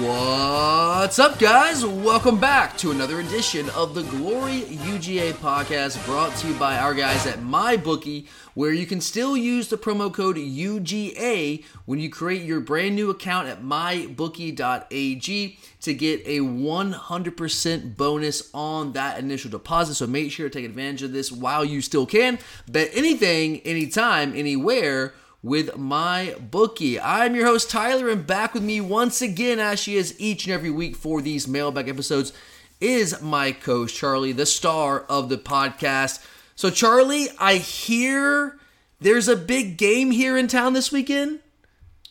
[0.00, 1.84] What's up, guys?
[1.84, 6.94] Welcome back to another edition of the Glory UGA podcast brought to you by our
[6.94, 12.42] guys at MyBookie, where you can still use the promo code UGA when you create
[12.42, 19.96] your brand new account at mybookie.ag to get a 100% bonus on that initial deposit.
[19.96, 22.38] So make sure to take advantage of this while you still can.
[22.66, 25.12] Bet anything, anytime, anywhere
[25.42, 27.00] with my bookie.
[27.00, 30.54] I'm your host Tyler, and back with me once again, as she is each and
[30.54, 32.32] every week for these mailbag episodes,
[32.80, 36.24] is my coach Charlie, the star of the podcast.
[36.54, 38.58] So, Charlie, I hear
[39.00, 41.40] there's a big game here in town this weekend.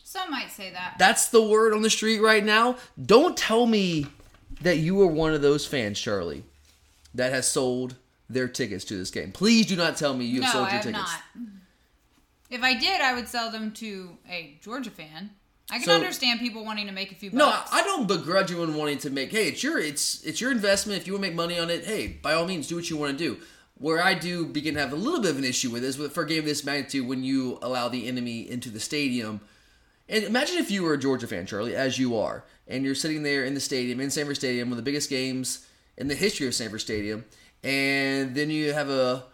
[0.04, 0.96] Some might say that.
[0.98, 2.76] That's the word on the street right now.
[3.02, 4.08] Don't tell me
[4.60, 6.44] that you are one of those fans, Charlie,
[7.14, 7.96] that has sold
[8.28, 9.32] their tickets to this game.
[9.32, 11.12] Please do not tell me you have no, sold your tickets.
[11.12, 11.20] not.
[12.52, 15.30] If I did, I would sell them to a Georgia fan.
[15.70, 17.38] I can So- understand people wanting to make a few bucks.
[17.72, 17.78] No.
[17.78, 19.30] I don't begrudge anyone wanting to make.
[19.32, 21.00] Hey, it's your it's it's your investment.
[21.00, 22.98] If you want to make money on it, hey, by all means, do what you
[22.98, 23.40] want to do.
[23.78, 26.12] Where I do begin to have a little bit of an issue with is with
[26.12, 29.40] for a game of this magnitude when you allow the enemy into the stadium.
[30.08, 33.22] And imagine if you were a Georgia fan, Charlie, as you are, and you're sitting
[33.22, 35.64] there in the stadium in Sanford Stadium, one of the biggest games
[35.96, 37.24] in the history of Sanford Stadium,
[37.64, 39.24] and then you have a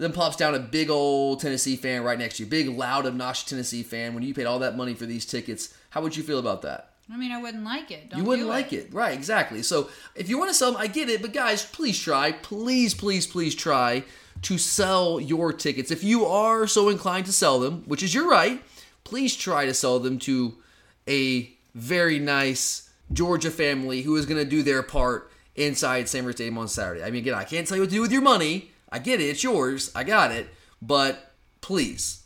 [0.00, 3.48] then plops down a big old Tennessee fan right next to you, big loud obnoxious
[3.48, 4.14] Tennessee fan.
[4.14, 6.90] When you paid all that money for these tickets, how would you feel about that?
[7.12, 8.10] I mean, I wouldn't like it.
[8.10, 8.92] Don't you wouldn't like it.
[8.92, 9.62] Right, exactly.
[9.62, 11.20] So if you want to sell them, I get it.
[11.20, 12.32] But guys, please try.
[12.32, 14.04] Please, please, please try
[14.42, 15.90] to sell your tickets.
[15.90, 18.62] If you are so inclined to sell them, which is your right,
[19.02, 20.54] please try to sell them to
[21.08, 26.58] a very nice Georgia family who is going to do their part inside Sanford Stadium
[26.58, 27.02] on Saturday.
[27.02, 28.70] I mean, again, I can't tell you what to do with your money.
[28.92, 29.24] I get it.
[29.24, 29.90] It's yours.
[29.94, 30.48] I got it.
[30.82, 32.24] But please,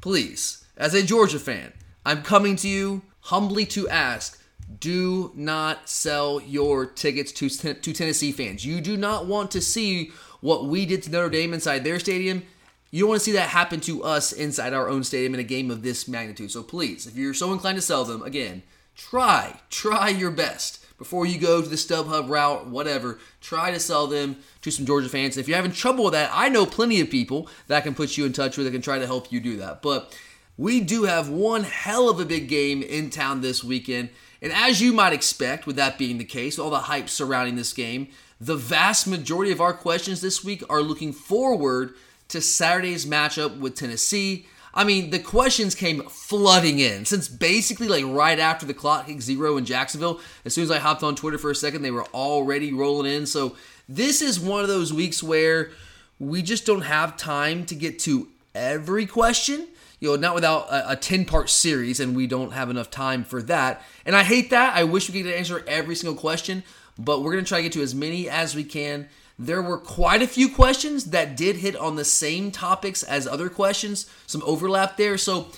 [0.00, 1.72] please, as a Georgia fan,
[2.04, 4.38] I'm coming to you humbly to ask
[4.80, 8.64] do not sell your tickets to, to Tennessee fans.
[8.64, 12.42] You do not want to see what we did to Notre Dame inside their stadium.
[12.90, 15.44] You don't want to see that happen to us inside our own stadium in a
[15.44, 16.50] game of this magnitude.
[16.50, 18.62] So please, if you're so inclined to sell them, again,
[18.96, 23.18] try, try your best before you go to the StubHub route, whatever.
[23.40, 25.36] Try to sell them to some Georgia fans.
[25.36, 28.24] If you're having trouble with that, I know plenty of people that can put you
[28.24, 29.82] in touch with that can try to help you do that.
[29.82, 30.16] But
[30.56, 34.10] we do have one hell of a big game in town this weekend.
[34.40, 37.72] And as you might expect, with that being the case, all the hype surrounding this
[37.72, 38.06] game,
[38.40, 41.94] the vast majority of our questions this week are looking forward
[42.28, 44.46] to Saturday's matchup with Tennessee.
[44.74, 49.20] I mean, the questions came flooding in since basically like right after the clock hit
[49.20, 50.20] zero in Jacksonville.
[50.44, 53.26] As soon as I hopped on Twitter for a second, they were already rolling in.
[53.26, 53.56] So
[53.88, 55.70] this is one of those weeks where
[56.18, 59.68] we just don't have time to get to every question.
[60.00, 63.40] You know, not without a 10 part series, and we don't have enough time for
[63.42, 63.82] that.
[64.04, 64.74] And I hate that.
[64.74, 66.64] I wish we could answer every single question,
[66.98, 69.08] but we're going to try to get to as many as we can.
[69.42, 73.48] There were quite a few questions that did hit on the same topics as other
[73.48, 75.18] questions, some overlap there.
[75.18, 75.48] So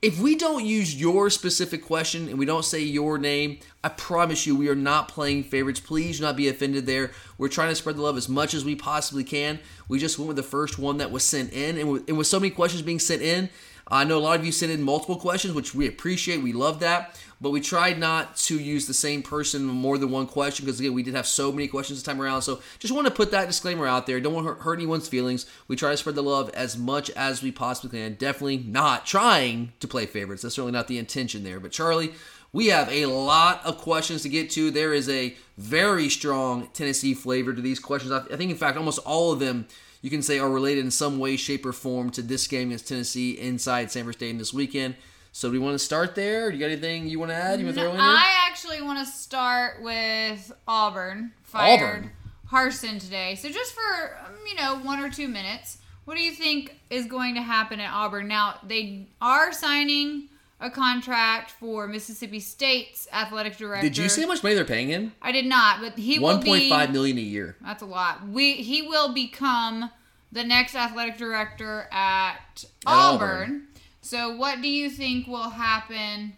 [0.00, 4.46] if we don't use your specific question and we don't say your name, I promise
[4.46, 5.80] you we are not playing favorites.
[5.80, 7.10] Please do not be offended there.
[7.36, 9.58] We're trying to spread the love as much as we possibly can.
[9.88, 12.28] We just went with the first one that was sent in, and with, and with
[12.28, 13.50] so many questions being sent in,
[13.88, 16.42] I know a lot of you sent in multiple questions, which we appreciate.
[16.42, 17.18] We love that.
[17.40, 20.94] But we tried not to use the same person more than one question because, again,
[20.94, 22.42] we did have so many questions this time around.
[22.42, 24.18] So just want to put that disclaimer out there.
[24.20, 25.44] Don't want to hurt, anyone's feelings.
[25.68, 28.14] We try to spread the love as much as we possibly can.
[28.14, 30.42] Definitely not trying to play favorites.
[30.42, 31.60] That's certainly not the intention there.
[31.60, 32.14] But, Charlie,
[32.54, 34.70] we have a lot of questions to get to.
[34.70, 38.12] There is a very strong Tennessee flavor to these questions.
[38.12, 39.68] I think, in fact, almost all of them
[40.02, 42.88] you can say are related in some way, shape, or form to this game against
[42.88, 44.96] Tennessee inside Sanford Stadium this weekend.
[45.32, 46.50] So, do we want to start there?
[46.50, 47.58] Do you got anything you want to add?
[47.60, 48.06] You want to throw in there?
[48.06, 51.32] I actually want to start with Auburn.
[51.42, 52.10] Fired Auburn.
[52.50, 53.34] Harsin today.
[53.34, 57.06] So just for um, you know one or two minutes, what do you think is
[57.06, 58.28] going to happen at Auburn?
[58.28, 60.28] Now they are signing
[60.60, 63.86] a contract for Mississippi State's athletic director.
[63.86, 65.12] Did you see how much money they're paying him?
[65.20, 67.56] I did not, but he will One be point five million a year.
[67.62, 68.26] That's a lot.
[68.26, 69.90] We he will become
[70.32, 73.28] the next athletic director at, Auburn.
[73.30, 73.68] Auburn.
[74.00, 76.34] So what do you think will happen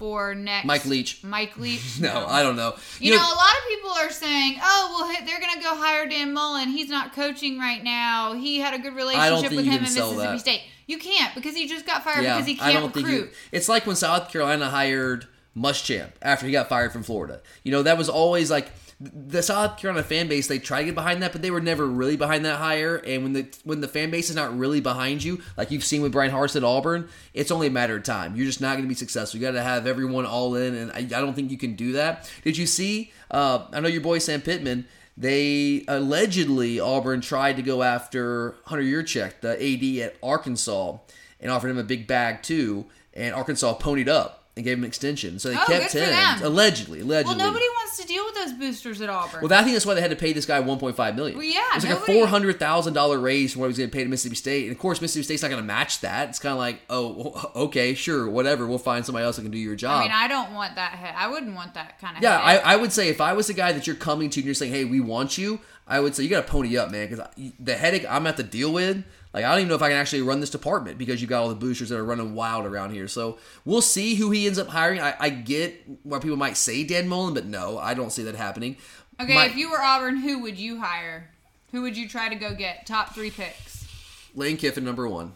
[0.00, 1.22] for next Mike Leach.
[1.22, 1.80] Mike Leach?
[2.00, 2.74] No, I don't know.
[2.98, 6.08] You, know, a lot of people are saying, "Oh, well, they're going to go hire
[6.08, 6.70] Dan Mullen.
[6.70, 8.32] He's not coaching right now.
[8.32, 10.40] He had a good relationship with him in Mississippi that.
[10.40, 13.12] State." You can't because he just got fired yeah, because he I can't recruit.
[13.12, 13.30] you.
[13.52, 17.40] It's like when South Carolina hired Muschamp after he got fired from Florida.
[17.62, 18.70] You know, that was always like
[19.00, 20.46] the South Carolina fan base.
[20.46, 22.96] They tried to get behind that, but they were never really behind that hire.
[22.96, 26.02] And when the when the fan base is not really behind you, like you've seen
[26.02, 28.36] with Bryan Harsin at Auburn, it's only a matter of time.
[28.36, 29.40] You're just not going to be successful.
[29.40, 31.92] You got to have everyone all in, and I, I don't think you can do
[31.92, 32.30] that.
[32.44, 33.10] Did you see?
[33.30, 34.86] Uh, I know your boy Sam Pittman.
[35.16, 40.98] They allegedly Auburn tried to go after Hunter Yurachek, the AD at Arkansas,
[41.40, 42.86] and offered him a big bag too.
[43.14, 46.08] And Arkansas ponied up and gave him an extension, so they Oh, kept him.
[46.42, 47.36] Allegedly, allegedly.
[47.36, 49.42] well, nobody wants to deal with those boosters at Auburn.
[49.42, 51.36] Well, I think that's why they had to pay this guy 1.5 million.
[51.36, 53.78] Well, yeah, it's like nobody- a four hundred thousand dollar raise from what he was
[53.78, 56.00] going to pay to Mississippi State, and of course Mississippi State's not going to match
[56.00, 56.28] that.
[56.28, 58.66] It's kind of like, oh, okay, sure, whatever.
[58.66, 60.00] We'll find somebody else that can do your job.
[60.00, 60.92] I mean, I don't want that.
[60.92, 61.14] Head.
[61.16, 62.22] I wouldn't want that kind of.
[62.22, 62.56] yeah, I.
[62.58, 64.72] I would say if I was the guy that you're coming to and you're saying,
[64.72, 67.26] hey, we want you, I would say you got to pony up, man, because
[67.58, 69.04] the headache I'm at to deal with.
[69.32, 71.42] Like I don't even know if I can actually run this department because you've got
[71.42, 73.06] all the boosters that are running wild around here.
[73.06, 75.00] So we'll see who he ends up hiring.
[75.00, 78.34] I, I get why people might say Dan Mullen, but no, I don't see that
[78.34, 78.76] happening.
[79.20, 81.30] Okay, My- if you were Auburn, who would you hire?
[81.72, 82.86] Who would you try to go get?
[82.86, 83.86] Top three picks.
[84.34, 85.34] Lane Kiffin number one.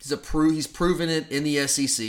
[0.00, 2.04] He's a pro- He's proven it in the SEC,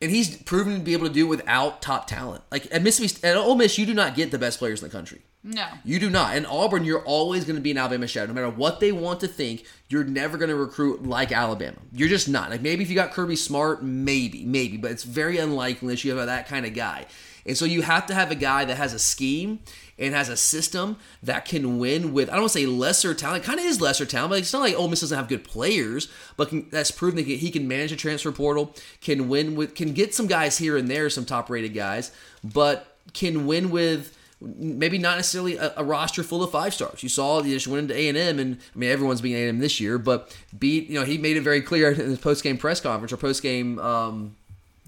[0.00, 2.42] and he's proven to be able to do it without top talent.
[2.50, 4.92] Like at Mississippi, at Ole Miss, you do not get the best players in the
[4.92, 5.20] country.
[5.42, 5.66] No.
[5.84, 6.36] You do not.
[6.36, 8.26] In Auburn, you're always going to be an Alabama shadow.
[8.26, 11.78] No matter what they want to think, you're never going to recruit like Alabama.
[11.92, 12.50] You're just not.
[12.50, 16.14] Like maybe if you got Kirby Smart, maybe, maybe, but it's very unlikely unless you
[16.14, 17.06] have that kind of guy.
[17.46, 19.60] And so you have to have a guy that has a scheme
[19.98, 23.42] and has a system that can win with I don't want to say lesser talent.
[23.44, 26.08] Kind of is lesser talent, but it's not like Ole Miss doesn't have good players,
[26.36, 29.94] but can, that's proven that he can manage a transfer portal, can win with, can
[29.94, 32.12] get some guys here and there, some top rated guys,
[32.44, 37.02] but can win with maybe not necessarily a, a roster full of five stars.
[37.02, 39.40] You saw the just went into A and M, and I mean everyone's being A
[39.40, 42.18] and M this year, but beat you know he made it very clear in his
[42.18, 44.36] post game press conference or post game um,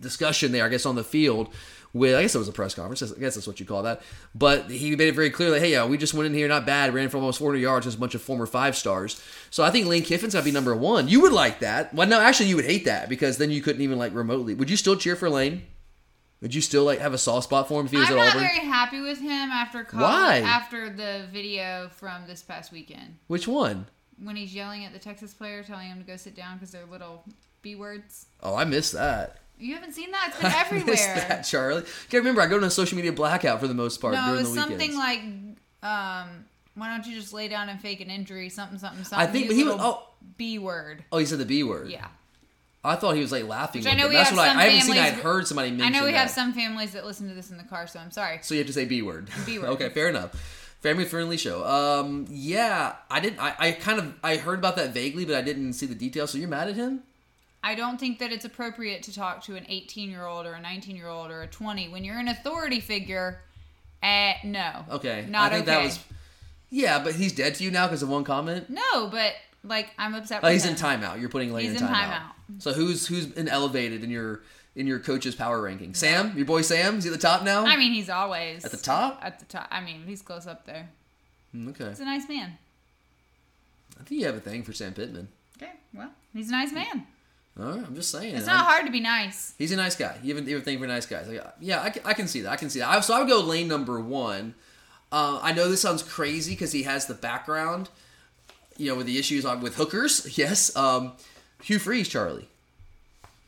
[0.00, 1.48] discussion there, I guess on the field.
[1.94, 3.02] With I guess it was a press conference.
[3.02, 4.00] I guess that's what you call that.
[4.34, 6.64] But he made it very clear, like, hey, yeah, we just went in here not
[6.64, 9.22] bad, ran for almost 400 yards, just a bunch of former five stars.
[9.50, 11.08] So I think Lane Kiffin's got to be number one.
[11.08, 11.92] You would like that.
[11.92, 14.54] Well, no, actually, you would hate that because then you couldn't even like remotely.
[14.54, 15.64] Would you still cheer for Lane?
[16.42, 18.16] Would you still like have a soft spot for him if he was I'm at
[18.18, 18.42] not Auburn?
[18.42, 20.38] very happy with him after college, Why?
[20.40, 23.86] after the video from this past weekend Which one?
[24.22, 26.84] when he's yelling at the Texas player, telling him to go sit down because they're
[26.84, 27.24] little
[27.62, 28.26] b words.
[28.42, 29.38] Oh, I missed that.
[29.58, 30.28] You haven't seen that?
[30.30, 30.86] It's been I everywhere.
[30.86, 31.82] missed that, Charlie.
[32.10, 32.40] Can't remember.
[32.42, 34.52] I go to a social media blackout for the most part no, it during was
[34.54, 35.20] the something like,
[35.84, 36.44] um,
[36.74, 38.48] why don't you just lay down and fake an injury?
[38.48, 39.28] Something, something, something.
[39.28, 40.08] I think- he was- oh.
[40.36, 41.04] b word.
[41.12, 41.88] oh, he said the B word.
[41.90, 42.06] Yeah.
[42.84, 43.82] I thought he was like laughing.
[43.84, 44.92] Which I know we That's have what I, some I haven't seen.
[44.98, 45.86] I families- heard somebody mention.
[45.94, 46.34] I know we have that.
[46.34, 48.40] some families that listen to this in the car, so I'm sorry.
[48.42, 49.28] So you have to say B word.
[49.46, 49.68] B word.
[49.70, 50.32] okay, fair enough.
[50.80, 51.64] Family friendly show.
[51.64, 53.38] Um, yeah, I didn't.
[53.38, 56.30] I, I kind of I heard about that vaguely, but I didn't see the details.
[56.32, 57.02] So you're mad at him?
[57.62, 60.60] I don't think that it's appropriate to talk to an 18 year old or a
[60.60, 63.38] 19 year old or a 20 when you're an authority figure.
[64.02, 64.84] Eh, no.
[64.90, 65.76] Okay, Not I think okay.
[65.76, 66.00] that was.
[66.70, 68.68] Yeah, but he's dead to you now because of one comment.
[68.68, 69.34] No, but
[69.64, 70.40] like I'm upset.
[70.42, 70.70] Oh, he's him.
[70.72, 71.20] in timeout.
[71.20, 72.20] You're putting Lane He's in in timeout.
[72.20, 72.62] timeout.
[72.62, 74.42] So who's who's been elevated in your
[74.74, 75.94] in your coach's power ranking?
[75.94, 77.64] Sam, your boy Sam, is he at the top now?
[77.66, 79.20] I mean, he's always At the top?
[79.22, 79.68] At the top.
[79.70, 80.88] I mean, he's close up there.
[81.54, 82.56] Mm, okay, He's a nice man.
[84.00, 85.28] I think you have a thing for Sam Pittman.
[85.60, 87.06] Okay, well, he's a nice man.
[87.60, 88.34] All right, I'm just saying.
[88.34, 89.54] It's I'm- not hard to be nice.
[89.58, 90.16] He's a nice guy.
[90.22, 91.28] You have a, you have a thing for nice guys.
[91.28, 92.50] Like, yeah, I, can- I can see that.
[92.52, 92.88] I can see that.
[92.88, 94.54] I, so I would go lane number one.
[95.12, 97.90] Uh, I know this sounds crazy because he has the background,
[98.76, 100.26] you know, with the issues on with hookers.
[100.38, 100.74] Yes.
[100.76, 101.12] Um,
[101.62, 102.48] Hugh Freeze, Charlie.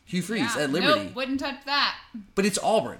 [0.04, 0.62] Hugh Freeze Yeah.
[0.64, 1.04] at Liberty.
[1.04, 1.96] Nope, wouldn't touch that.
[2.34, 2.98] But it's Auburn.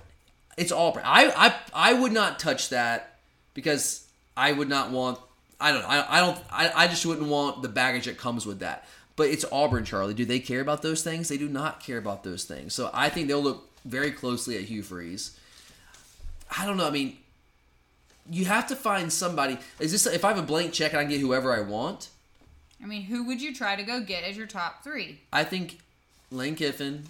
[0.56, 1.02] It's Auburn.
[1.04, 1.30] I,
[1.74, 3.18] I I would not touch that
[3.54, 5.18] because I would not want.
[5.60, 5.82] I don't.
[5.82, 5.88] know.
[5.88, 6.38] I, I don't.
[6.50, 8.86] I, I just wouldn't want the baggage that comes with that.
[9.16, 10.14] But it's Auburn, Charlie.
[10.14, 11.28] Do they care about those things?
[11.28, 12.74] They do not care about those things.
[12.74, 15.38] So I think they'll look very closely at Hugh Freeze.
[16.58, 16.86] I don't know.
[16.86, 17.16] I mean,
[18.30, 19.58] you have to find somebody.
[19.78, 22.08] Is this if I have a blank check and I can get whoever I want?
[22.82, 25.20] I mean, who would you try to go get as your top three?
[25.32, 25.78] I think
[26.30, 27.04] Lane Kiffin.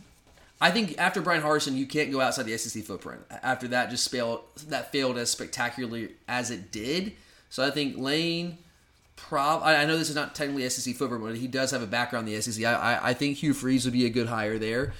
[0.61, 3.23] I think after Bryan Harsin, you can't go outside the SEC footprint.
[3.42, 4.40] After that, just failed.
[4.68, 7.12] That failed as spectacularly as it did.
[7.50, 8.59] So I think Lane.
[9.16, 9.62] Prob.
[9.62, 12.35] I know this is not technically SEC footprint, but he does have a background in
[12.35, 12.64] the SEC.
[12.64, 14.92] I, I, I think Hugh Freeze would be a good hire there.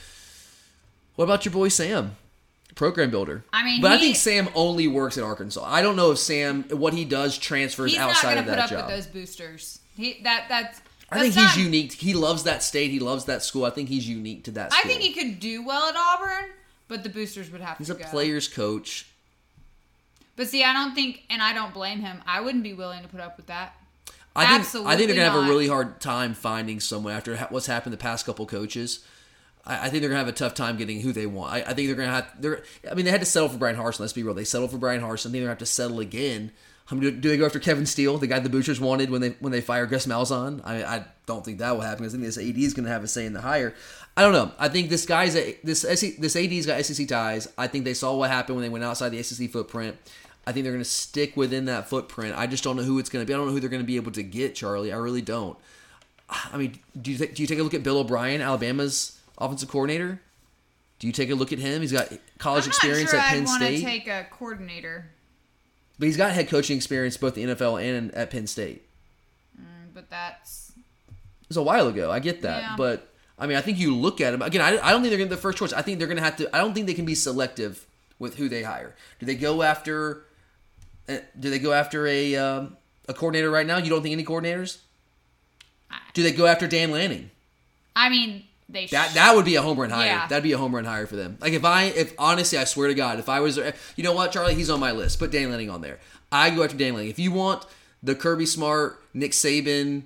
[1.17, 2.13] What about your boy Sam,
[2.77, 3.45] program builder?
[3.53, 5.65] I mean, but I think Sam only works at Arkansas.
[5.65, 8.51] I don't know if Sam what he does transfers He's not outside going of to
[8.53, 8.87] put that up job.
[8.87, 9.81] with those boosters.
[9.97, 10.81] He that that's.
[11.11, 11.93] I think he's unique.
[11.93, 12.91] He loves that state.
[12.91, 13.65] He loves that school.
[13.65, 14.73] I think he's unique to that.
[14.73, 16.51] I think he could do well at Auburn,
[16.89, 18.11] but the boosters would have He's to He's a go.
[18.11, 19.07] player's coach.
[20.37, 22.21] But see, I don't think, and I don't blame him.
[22.27, 23.75] I wouldn't be willing to put up with that.
[24.35, 27.37] I think Absolutely I think they're gonna have a really hard time finding someone after
[27.51, 29.05] what's happened the past couple coaches.
[29.65, 31.53] I, I think they're gonna have a tough time getting who they want.
[31.53, 32.43] I, I think they're gonna have.
[32.43, 32.65] They're.
[32.91, 34.01] I mean, they had to settle for Bryan Harsin.
[34.01, 34.35] Let's be real.
[34.35, 35.21] They settled for Bryan Harsin.
[35.21, 36.51] I think they're gonna have to settle again.
[36.91, 39.31] I mean, do, they go after Kevin Steele, the guy the Boosters wanted when they
[39.41, 40.61] when they fired Gus Malzahn?
[40.65, 42.05] I I don't think that will happen.
[42.05, 43.75] I think this AD is gonna have a say in the hire.
[44.17, 44.53] I don't know.
[44.59, 47.49] I think this guy's a, this this AD's got SEC ties.
[47.59, 49.97] I think they saw what happened when they went outside the SEC footprint.
[50.47, 52.37] I think they're going to stick within that footprint.
[52.37, 53.33] I just don't know who it's going to be.
[53.33, 54.93] I don't know who they're going to be able to get, Charlie.
[54.93, 55.57] I really don't.
[56.29, 59.69] I mean, do you take, do you take a look at Bill O'Brien, Alabama's offensive
[59.69, 60.21] coordinator?
[60.99, 61.81] Do you take a look at him?
[61.81, 65.11] He's got college experience sure at Penn I'd want to State, take a coordinator,
[65.99, 68.83] but he's got head coaching experience both the NFL and at Penn State.
[69.95, 72.11] but that's It was a while ago.
[72.11, 72.75] I get that, Yeah.
[72.77, 73.09] but
[73.39, 74.61] I mean, I think you look at him again.
[74.61, 75.73] I, I don't think they're going to be the first choice.
[75.73, 76.55] I think they're going to have to.
[76.55, 77.85] I don't think they can be selective
[78.19, 78.95] with who they hire.
[79.19, 80.25] Do they go after?
[81.09, 82.77] uh, Do they go after a um,
[83.09, 83.79] a coordinator right now?
[83.79, 84.79] You don't think any coordinators?
[86.15, 87.31] Do they go after Dan Lanning?
[87.97, 90.07] I mean, they That sh- that would be a home run hire.
[90.07, 90.27] Yeah.
[90.27, 91.37] That'd be a home run hire for them.
[91.41, 94.13] Like if I if honestly, I swear to God, if I was uh, you know
[94.13, 95.19] what, Charlie, he's on my list.
[95.19, 95.99] Put Dan Lanning on there.
[96.33, 97.11] I go after Dan Lanning.
[97.11, 97.65] If you want
[98.03, 100.03] the Kirby Smart, Nick Saban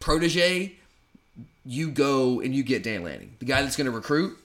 [0.00, 0.72] protege,
[1.64, 4.36] you go and you get Dan Lanning, the guy that's going to recruit.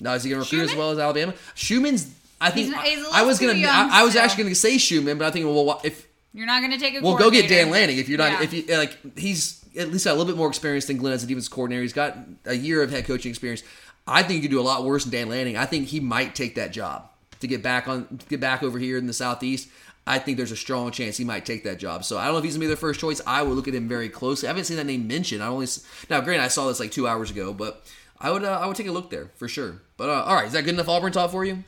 [0.00, 1.34] Now is he going to recruit as well as Alabama?
[1.54, 2.12] Schumann's.
[2.40, 3.52] I think He's- he's I, was gonna.
[3.66, 4.24] I, I was still.
[4.24, 6.94] actually going to say Schumann, but I think well, if you're not going to take
[6.94, 7.00] a.
[7.00, 7.70] well, go get Dan.
[7.70, 8.32] Lanning if you're not.
[8.32, 8.42] Yeah.
[8.42, 11.22] If you like, he's at least got a little bit more experience than Glenn as
[11.24, 11.82] a defense coordinator.
[11.82, 13.62] He's got a year of head coaching experience.
[14.06, 15.56] I think you could do a lot worse than Dan Lanning.
[15.56, 17.08] I think he might take that job
[17.40, 19.68] to get back on, to get back over here in the southeast.
[20.06, 22.04] I think there's a strong chance he might take that job.
[22.04, 23.22] So I don't know if he's gonna be their first choice.
[23.26, 24.46] I would look at him very closely.
[24.46, 25.42] I haven't seen that name mentioned.
[25.42, 27.82] I only s- now, granted, I saw this like two hours ago, but
[28.20, 29.80] I would uh, I would take a look there for sure.
[29.96, 31.64] But uh, all right, is that good enough Auburn talk for you?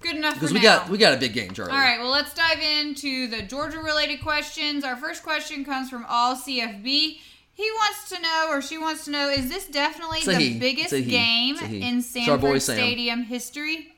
[0.00, 0.78] Good enough Because we now.
[0.78, 1.72] got we got a big game, Charlie.
[1.72, 4.82] All right, well, let's dive into the Georgia related questions.
[4.84, 7.18] Our first question comes from All CFB.
[7.56, 10.58] He wants to know, or she wants to know, is this definitely It's the he.
[10.58, 11.10] biggest It's a he.
[11.10, 11.82] game It's a he.
[11.82, 12.76] in Sanford Sam.
[12.76, 13.92] Stadium history?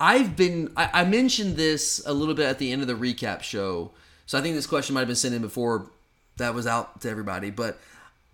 [0.00, 3.42] I've been I, I mentioned this a little bit at the end of the recap
[3.42, 3.90] show,
[4.26, 5.90] so I think this question might have been sent in before
[6.36, 7.50] that was out to everybody.
[7.50, 7.80] But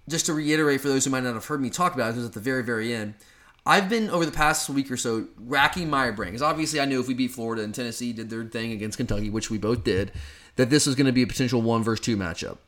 [0.08, 2.26] just to reiterate for those who might not have heard me talk about it, because
[2.26, 3.14] at the very very end,
[3.64, 6.32] I've been over the past week or so racking my brain.
[6.32, 9.30] Because obviously I knew if we beat Florida and Tennessee did their thing against Kentucky,
[9.30, 10.12] which we both did,
[10.56, 12.58] that this was going to be a potential one versus two matchup.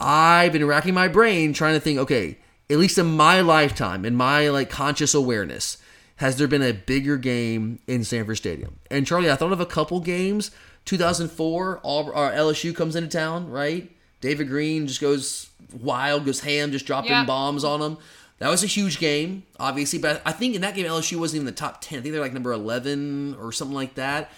[0.00, 2.38] I've been racking my brain trying to think, okay,
[2.70, 5.78] at least in my lifetime, in my like conscious awareness,
[6.16, 8.78] has there been a bigger game in Sanford Stadium?
[8.90, 10.50] And Charlie, I thought of a couple games.
[10.84, 13.90] 2004, all, uh, LSU comes into town, right?
[14.20, 15.50] David Greene just goes
[15.80, 17.98] wild, goes ham, just dropping bombs on them.
[18.38, 21.46] That was a huge game, obviously, but I think in that game LSU wasn't even
[21.46, 21.98] the top 10.
[21.98, 24.30] I think they're like number 11 or something like that.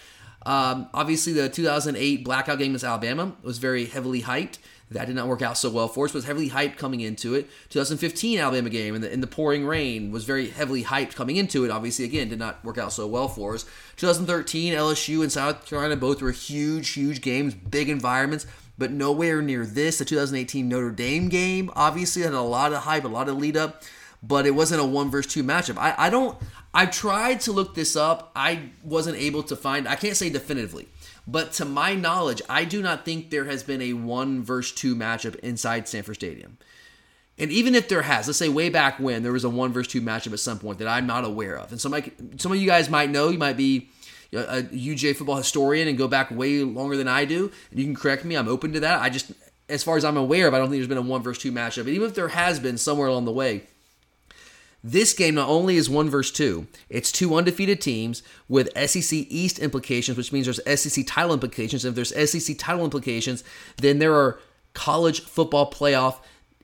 [0.43, 4.57] Um, obviously, the 2008 blackout game against Alabama was very heavily hyped.
[4.91, 7.49] That did not work out so well for us, was heavily hyped coming into it.
[7.69, 11.71] 2015 Alabama game in the, the pouring rain was very heavily hyped coming into it.
[11.71, 13.63] Obviously, again, did not work out so well for us.
[13.95, 18.45] 2013 LSU and South Carolina both were huge, huge games, big environments,
[18.77, 19.97] but nowhere near this.
[19.97, 23.55] The 2018 Notre Dame game obviously had a lot of hype, a lot of lead
[23.55, 23.83] up,
[24.21, 25.77] but it wasn't a one versus two matchup.
[25.77, 26.37] I, I don't.
[26.73, 28.31] I tried to look this up.
[28.35, 29.87] I wasn't able to find.
[29.87, 30.89] I can't say definitively,
[31.27, 34.95] but to my knowledge, I do not think there has been a one versus two
[34.95, 36.57] matchup inside Sanford Stadium.
[37.37, 39.91] And even if there has, let's say way back when there was a one versus
[39.91, 42.57] two matchup at some point that I'm not aware of, and some like some of
[42.57, 43.89] you guys might know, you might be
[44.33, 47.95] a UJ football historian and go back way longer than I do, and you can
[47.95, 48.35] correct me.
[48.35, 49.01] I'm open to that.
[49.01, 49.31] I just
[49.69, 51.51] as far as I'm aware of, I don't think there's been a one versus two
[51.51, 51.85] matchup.
[51.85, 53.63] But even if there has been somewhere along the way,
[54.83, 59.59] this game not only is one versus two, it's two undefeated teams with SEC East
[59.59, 61.85] implications, which means there's SEC title implications.
[61.85, 63.43] And if there's SEC title implications,
[63.77, 64.39] then there are
[64.73, 66.17] college football playoff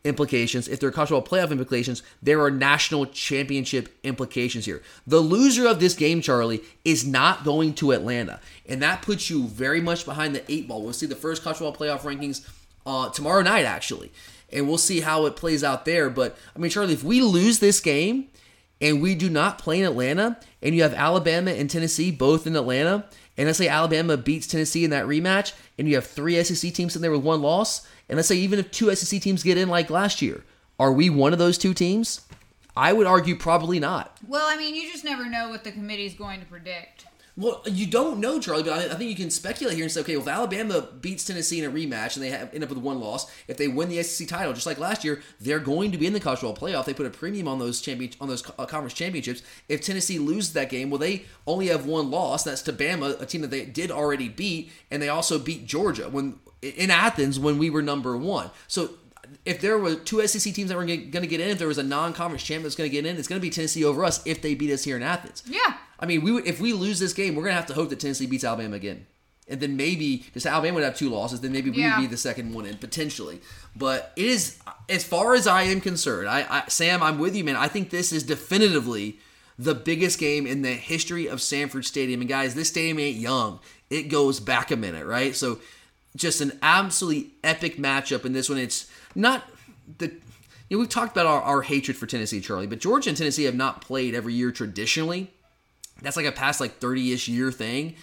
[0.04, 0.68] implications.
[0.68, 4.82] If there are college football playoff implications, there are national championship implications here.
[5.06, 8.40] The loser of this game, Charlie, is not going to Atlanta.
[8.66, 10.82] And that puts you very much behind the eight ball.
[10.82, 12.48] We'll see the first college football playoff rankings
[12.86, 14.12] uh, tomorrow night, actually
[14.52, 16.10] and we'll see how it plays out there.
[16.10, 18.28] But I mean, Charlie, if we lose this game
[18.80, 22.56] and we do not play in Atlanta, and you have Alabama and Tennessee both in
[22.56, 26.74] Atlanta, and let's say Alabama beats Tennessee in that rematch, and you have three SEC
[26.74, 29.58] teams in there with one loss, and let's say even if two SEC teams get
[29.58, 30.44] in like last year,
[30.80, 32.22] are we one of those two teams?
[32.76, 34.16] I would argue probably not.
[34.28, 37.07] Well, I mean, you just never know what the committee's going to predict.
[37.38, 40.02] Well, you don't know, Charlie, but I, I think you can speculate here and say,
[40.02, 42.80] okay, well, if Alabama beats Tennessee in a rematch and they have, end up with
[42.80, 46.00] one loss, if they win the SEC title, just like last year, they're going to
[46.00, 46.86] be in the college football playoff.
[46.86, 49.44] They put a premium on those champion on those uh, conference championships.
[49.70, 52.44] If Tennessee loses that game, well, they only have one loss.
[52.44, 56.10] That's to Bama, a team that they did already beat, and they also beat Georgia
[56.10, 58.50] when in Athens when we were number one.
[58.68, 58.92] So
[59.46, 61.78] if there were two SEC teams that were going to get in, if there was
[61.78, 64.26] a non-conference champ that's going to get in, it's going to be Tennessee over us
[64.26, 65.44] if they beat us here in Athens.
[65.46, 65.76] Yeah.
[66.00, 67.90] I mean, we would, if we lose this game, we're going to have to hope
[67.90, 69.06] that Tennessee beats Alabama again.
[69.50, 71.98] And then maybe, because Alabama would have two losses, then maybe we Yeah.
[71.98, 73.40] would be the second one in potentially.
[73.76, 74.58] But it is,
[74.90, 77.56] as far as I am concerned, I, I Sam, I'm with you, man.
[77.56, 79.20] I think this is definitively
[79.58, 82.20] the biggest game in the history of Sanford Stadium.
[82.22, 83.60] And guys, this stadium ain't young.
[83.90, 85.34] It goes back a minute, right?
[85.36, 85.60] So
[86.16, 88.58] just an absolutely epic matchup in this one.
[88.58, 89.50] It's not
[89.98, 90.12] the
[90.70, 93.46] you know, we've talked about our, our hatred for Tennessee, Charlie, but Georgia and Tennessee
[93.46, 95.32] have not played every year traditionally.
[96.02, 97.96] That's like a past like 30-ish year thing.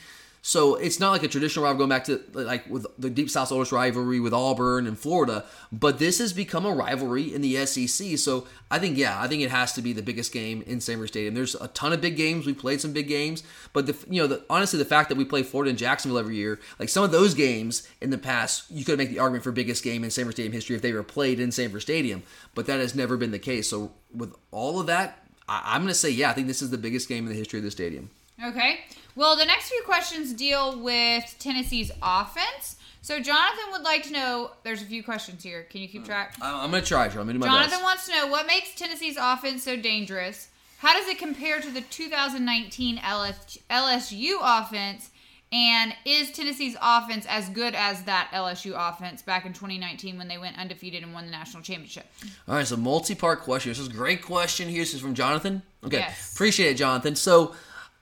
[0.46, 3.50] So it's not like a traditional rival going back to like with the Deep South
[3.50, 8.18] oldest rivalry with Auburn and Florida, but this has become a rivalry in the SEC.
[8.18, 11.08] So I think yeah, I think it has to be the biggest game in Sanford
[11.08, 11.32] Stadium.
[11.32, 12.44] There's a ton of big games.
[12.44, 15.24] We played some big games, but the you know the, honestly the fact that we
[15.24, 18.84] play Florida and Jacksonville every year, like some of those games in the past, you
[18.84, 21.40] could make the argument for biggest game in Sanford Stadium history if they were played
[21.40, 22.22] in Sanford Stadium,
[22.54, 23.70] but that has never been the case.
[23.70, 26.70] So with all of that, I, I'm going to say yeah, I think this is
[26.70, 28.10] the biggest game in the history of the stadium.
[28.42, 28.80] Okay.
[29.16, 32.76] Well, the next few questions deal with Tennessee's offense.
[33.02, 34.50] So Jonathan would like to know.
[34.62, 35.64] There's a few questions here.
[35.64, 36.06] Can you keep hmm.
[36.06, 36.36] track?
[36.40, 37.06] I- I'm going to try.
[37.06, 37.82] I'm going to do my Jonathan best.
[37.82, 40.48] wants to know what makes Tennessee's offense so dangerous.
[40.78, 45.10] How does it compare to the 2019 LS- LSU offense?
[45.52, 50.38] And is Tennessee's offense as good as that LSU offense back in 2019 when they
[50.38, 52.06] went undefeated and won the national championship?
[52.48, 53.70] All right, so multi-part question.
[53.70, 54.80] This is a great question here.
[54.82, 55.62] This is from Jonathan.
[55.84, 56.32] Okay, Yes.
[56.34, 57.14] appreciate it, Jonathan.
[57.14, 57.54] So,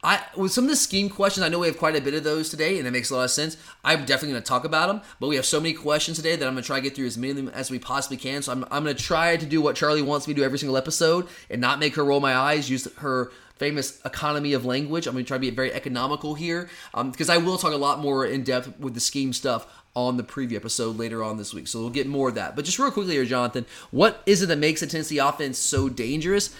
[0.05, 2.25] I with some of the scheme questions, I know we have quite a bit of
[2.25, 3.57] those today, and it makes a lot of sense.
[3.85, 6.45] I'm definitely going to talk about them, but we have so many questions today that
[6.49, 8.43] I'm going to try to get through as many of them as we possibly can.
[8.43, 10.59] So I'm, I'm going to try to do what Charlie wants me to do every
[10.59, 12.69] single episode, and not make her roll my eyes.
[12.69, 13.31] Use her
[13.63, 15.07] famous economy of language.
[15.07, 17.77] I'm going to try to be very economical here, um, because I will talk a
[17.77, 21.55] lot more in depth with the scheme stuff on the preview episode later on this
[21.55, 21.69] week.
[21.69, 22.57] So we'll get more of that.
[22.57, 25.89] But just real quickly here, Jonathan, what is it that makes the Tennessee offense so
[25.89, 26.53] dangerous?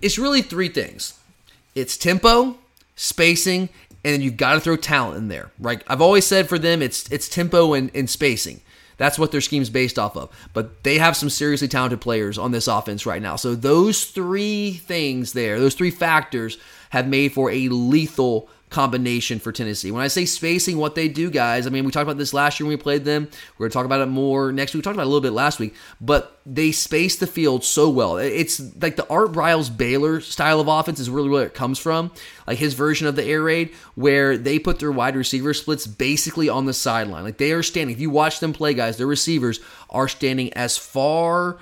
[0.00, 1.18] It's really three things.
[1.74, 2.56] It's tempo,
[2.94, 3.68] spacing,
[4.04, 5.50] and you've got to throw talent in there.
[5.58, 5.82] Right?
[5.88, 8.60] I've always said for them it's it's tempo and, and spacing.
[8.96, 10.30] That's what their scheme's based off of.
[10.52, 13.36] But they have some seriously talented players on this offense right now.
[13.36, 16.58] So those three things there, those three factors
[16.90, 19.90] have made for a lethal combination for Tennessee.
[19.90, 22.58] When I say spacing, what they do, guys, I mean, we talked about this last
[22.58, 23.28] year when we played them.
[23.56, 24.80] We're going to talk about it more next week.
[24.80, 27.88] We talked about it a little bit last week, but they space the field so
[27.88, 28.16] well.
[28.16, 32.10] It's like the Art Briles Baylor style of offense is really where it comes from.
[32.46, 36.48] Like his version of the air raid, where they put their wide receiver splits basically
[36.48, 37.22] on the sideline.
[37.22, 37.94] Like they are standing.
[37.94, 41.58] If you watch them play, guys, their receivers are standing as far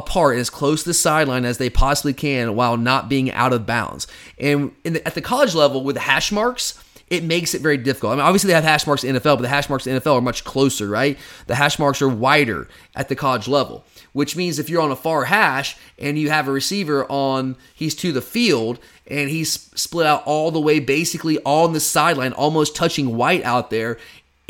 [0.00, 3.52] apart and as close to the sideline as they possibly can while not being out
[3.52, 4.06] of bounds.
[4.38, 8.12] And the, at the college level with the hash marks, it makes it very difficult.
[8.12, 10.14] I mean, obviously they have hash marks in NFL, but the hash marks in NFL
[10.14, 11.18] are much closer, right?
[11.48, 14.96] The hash marks are wider at the college level, which means if you're on a
[14.96, 20.06] far hash and you have a receiver on, he's to the field and he's split
[20.06, 23.98] out all the way basically on the sideline, almost touching white out there,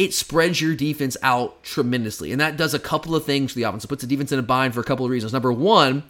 [0.00, 2.32] it spreads your defense out tremendously.
[2.32, 3.84] And that does a couple of things for the offense.
[3.84, 5.34] It puts the defense in a bind for a couple of reasons.
[5.34, 6.04] Number one,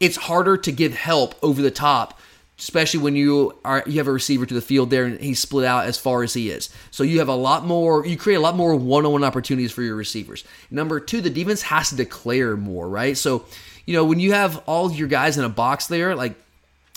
[0.00, 2.18] it's harder to give help over the top,
[2.58, 5.64] especially when you are you have a receiver to the field there and he's split
[5.64, 6.70] out as far as he is.
[6.90, 9.94] So you have a lot more you create a lot more one-on-one opportunities for your
[9.94, 10.42] receivers.
[10.68, 13.16] Number two, the defense has to declare more, right?
[13.16, 13.44] So,
[13.86, 16.34] you know, when you have all your guys in a box there, like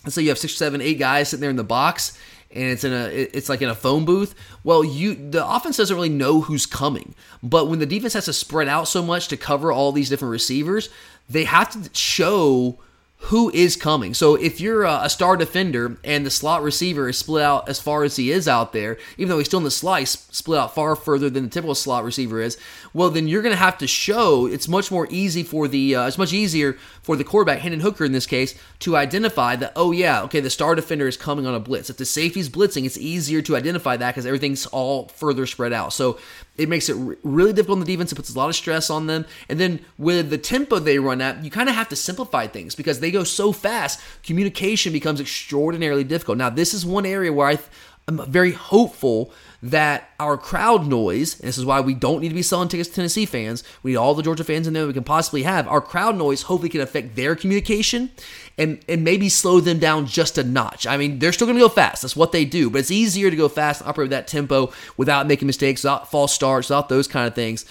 [0.03, 2.17] let's say you have six, seven, eight guys sitting there in the box,
[2.51, 4.35] and it's in a it's like in a phone booth.
[4.63, 8.33] Well, you the offense doesn't really know who's coming, but when the defense has to
[8.33, 10.89] spread out so much to cover all these different receivers,
[11.29, 12.79] they have to show
[13.27, 14.13] who is coming.
[14.13, 18.03] So if you're a, star defender and the slot receiver is split out as far
[18.03, 20.95] as he is out there, even though he's still in the slice, split out far
[20.95, 22.57] further than the typical slot receiver is,
[22.93, 24.45] well then you're going to have to show.
[24.45, 25.95] It's much more easy for the.
[25.95, 29.73] Uh, it's much easier for the quarterback, Hendon Hooker in this case, to identify that.
[29.75, 31.89] Oh yeah, okay, the star defender is coming on a blitz.
[31.89, 35.91] If the safety's blitzing, it's easier to identify that because everything's all further spread out.
[35.91, 36.17] So
[36.57, 38.11] it makes it really difficult on the defense.
[38.11, 39.25] It puts a lot of stress on them.
[39.47, 42.75] And then with the tempo they run at, you kind of have to simplify things
[42.75, 43.99] because they go so fast.
[44.23, 46.37] Communication becomes extraordinarily difficult.
[46.37, 47.59] Now, this is one area where I
[48.07, 49.31] am very hopeful
[49.63, 52.89] that our crowd noise, and this is why we don't need to be selling tickets
[52.89, 55.67] to Tennessee fans, we need all the Georgia fans in there we can possibly have.
[55.67, 58.11] Our crowd noise hopefully can affect their communication
[58.57, 60.85] and, and maybe slow them down just a notch.
[60.85, 62.03] I mean, they're still going to go fast.
[62.03, 65.27] That's what they do, but it's easier to go fast and operate that tempo without
[65.27, 67.65] making mistakes, without false starts, without those kind of things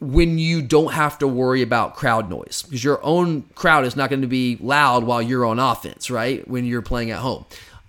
[0.00, 4.08] when you don't have to worry about crowd noise because your own crowd is not
[4.08, 6.46] going to be loud while you're on offense, right?
[6.46, 7.46] When you're playing at home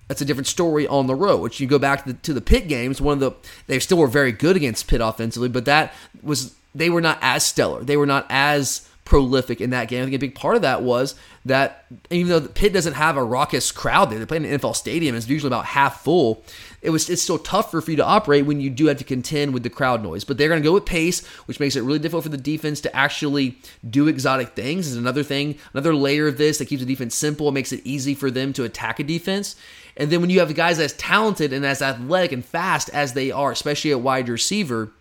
[0.10, 1.38] that's a different story on the road.
[1.38, 3.32] Which you go back to the, to the Pitt games, one of the
[3.68, 7.46] they still were very good against Pitt offensively, but that was they were not as
[7.46, 7.84] stellar.
[7.84, 10.02] They were not as prolific in that game.
[10.02, 13.24] I think a big part of that was that even though Pitt doesn't have a
[13.24, 15.16] raucous crowd there, they play in an NFL stadium.
[15.16, 16.44] It's usually about half full.
[16.82, 19.54] It was it's still tougher for you to operate when you do have to contend
[19.54, 20.24] with the crowd noise.
[20.24, 22.80] But they're going to go with pace, which makes it really difficult for the defense
[22.82, 24.88] to actually do exotic things.
[24.88, 27.50] Is another thing, another layer of this that keeps the defense simple.
[27.50, 29.56] It makes it easy for them to attack a defense.
[29.98, 33.32] And then when you have guys as talented and as athletic and fast as they
[33.32, 34.92] are, especially at wide receiver,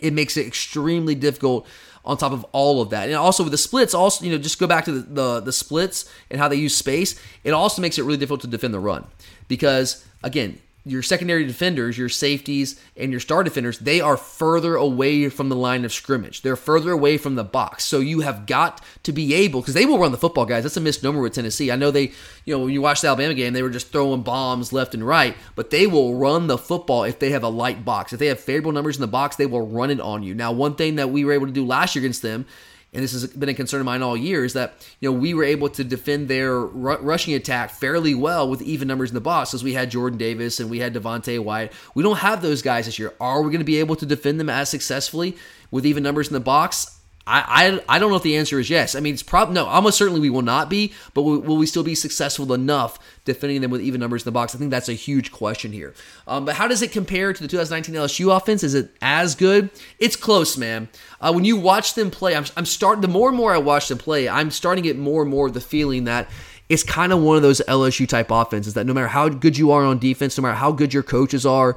[0.00, 1.66] it makes it extremely difficult
[2.04, 3.08] on top of all of that.
[3.08, 5.52] And also with the splits, also, you know, just go back to the, the, the
[5.52, 8.80] splits and how they use space, it also makes it really difficult to defend the
[8.80, 9.06] run.
[9.46, 15.28] Because again, your secondary defenders, your safeties, and your star defenders, they are further away
[15.28, 16.42] from the line of scrimmage.
[16.42, 17.84] They're further away from the box.
[17.84, 20.64] So you have got to be able, because they will run the football, guys.
[20.64, 21.70] That's a misnomer with Tennessee.
[21.70, 22.12] I know they,
[22.44, 25.06] you know, when you watch the Alabama game, they were just throwing bombs left and
[25.06, 28.12] right, but they will run the football if they have a light box.
[28.12, 30.34] If they have favorable numbers in the box, they will run it on you.
[30.34, 32.46] Now, one thing that we were able to do last year against them
[32.92, 35.32] and this has been a concern of mine all year, is that you know we
[35.34, 39.54] were able to defend their rushing attack fairly well with even numbers in the box,
[39.54, 41.72] as we had Jordan Davis and we had Devonte Wyatt.
[41.94, 43.14] We don't have those guys this year.
[43.20, 45.36] Are we going to be able to defend them as successfully
[45.70, 46.98] with even numbers in the box?
[47.26, 48.94] I, I, I don't know if the answer is yes.
[48.94, 49.66] I mean, it's probably no.
[49.66, 53.60] Almost certainly we will not be, but will, will, we still be successful enough defending
[53.60, 54.54] them with even numbers in the box?
[54.54, 55.94] I think that's a huge question here.
[56.26, 58.64] Um, but how does it compare to the 2019 LSU offense?
[58.64, 59.70] Is it as good?
[59.98, 60.88] It's close, man.
[61.20, 63.02] Uh, when you watch them play, I'm, I'm starting.
[63.02, 65.50] The more and more I watch them play, I'm starting to get more and more
[65.50, 66.28] the feeling that
[66.68, 69.72] it's kind of one of those LSU type offenses that no matter how good you
[69.72, 71.76] are on defense, no matter how good your coaches are,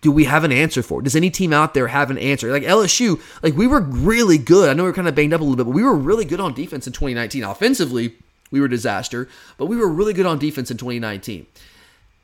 [0.00, 1.02] do we have an answer for?
[1.02, 2.50] Does any team out there have an answer?
[2.50, 4.68] Like LSU, like we were really good.
[4.68, 6.24] I know we are kind of banged up a little bit, but we were really
[6.24, 7.44] good on defense in 2019.
[7.44, 8.14] Offensively,
[8.50, 11.46] we were a disaster, but we were really good on defense in 2019.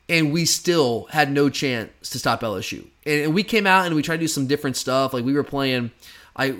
[0.09, 2.87] And we still had no chance to stop LSU.
[3.05, 5.12] And, we came out and we tried to do some different stuff.
[5.12, 5.90] Like we were playing,
[6.35, 6.51] I,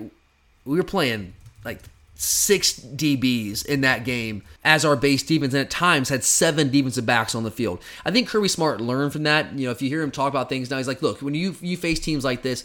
[0.64, 1.32] we were playing
[1.64, 1.80] like
[2.20, 7.07] six DBs in that game as our base defense, and at times had seven defensive
[7.07, 7.81] backs on the field.
[8.04, 9.57] I think Kirby Smart learned from that.
[9.57, 11.54] You know, if you hear him talk about things now, he's like, look, when you
[11.61, 12.64] you face teams like this,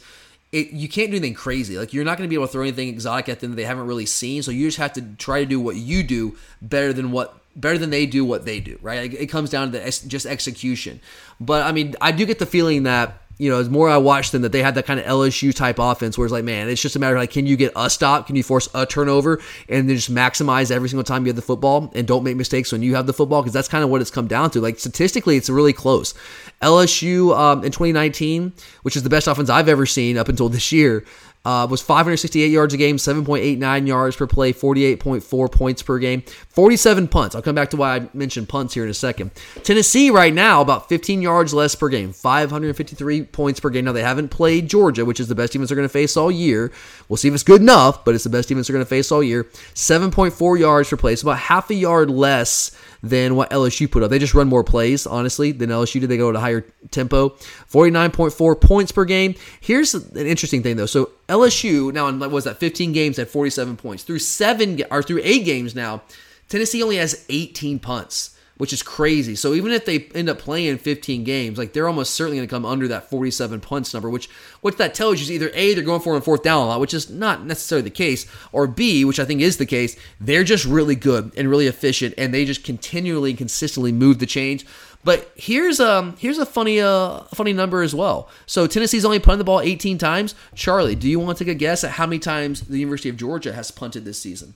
[0.51, 1.77] it, you can't do anything crazy.
[1.77, 3.63] Like you're not going to be able to throw anything exotic at them that they
[3.63, 4.41] haven't really seen.
[4.41, 7.77] So you just have to try to do what you do better than what better
[7.77, 8.79] than they do what they do.
[8.81, 9.13] Right?
[9.13, 10.99] It comes down to the, just execution.
[11.39, 14.31] But I mean, I do get the feeling that you know, as more I watch
[14.31, 16.81] them, that they had that kind of LSU type offense where it's like, man, it's
[16.81, 18.27] just a matter of like, can you get a stop?
[18.27, 21.41] Can you force a turnover and then just maximize every single time you have the
[21.41, 23.41] football and don't make mistakes when you have the football?
[23.41, 24.61] Because that's kind of what it's come down to.
[24.61, 26.13] Like statistically, it's really close.
[26.61, 30.71] LSU um, in 2019, which is the best offense I've ever seen up until this
[30.71, 31.03] year,
[31.45, 37.07] uh, was 568 yards a game, 7.89 yards per play, 48.4 points per game, 47
[37.09, 37.35] punts.
[37.35, 39.31] I'll come back to why I mentioned punts here in a second.
[39.63, 43.85] Tennessee right now about 15 yards less per game, 553 points per game.
[43.85, 46.31] Now they haven't played Georgia, which is the best defense they're going to face all
[46.31, 46.71] year.
[47.09, 49.11] We'll see if it's good enough, but it's the best defense they're going to face
[49.11, 49.43] all year.
[49.75, 52.71] 7.4 yards per play, so about half a yard less
[53.03, 54.09] than what LSU put up.
[54.09, 56.09] They just run more plays, honestly, than LSU did.
[56.09, 57.29] They go at a higher tempo.
[57.69, 59.35] 49.4 points per game.
[59.59, 60.85] Here's an interesting thing, though.
[60.85, 64.03] So LSU, now in, was that 15 games at 47 points.
[64.03, 66.01] Through seven, or through eight games now,
[66.47, 68.32] Tennessee only has 18 punts.
[68.57, 69.35] Which is crazy.
[69.35, 72.53] So even if they end up playing 15 games, like they're almost certainly going to
[72.53, 74.29] come under that 47 punts number, which
[74.61, 76.79] what that tells you is either A, they're going for on fourth down a lot,
[76.79, 80.43] which is not necessarily the case, or B, which I think is the case, they're
[80.43, 84.63] just really good and really efficient and they just continually and consistently move the chains.
[85.03, 88.29] But here's um here's a funny uh funny number as well.
[88.45, 90.35] So Tennessee's only punted the ball 18 times.
[90.55, 93.17] Charlie, do you want to take a guess at how many times the University of
[93.17, 94.53] Georgia has punted this season?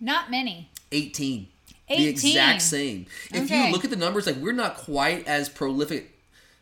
[0.00, 0.70] Not many.
[0.90, 1.48] 18.
[1.88, 2.04] 18.
[2.04, 3.06] The exact same.
[3.32, 3.66] If Okay.
[3.66, 6.12] you look at the numbers, like we're not quite as prolific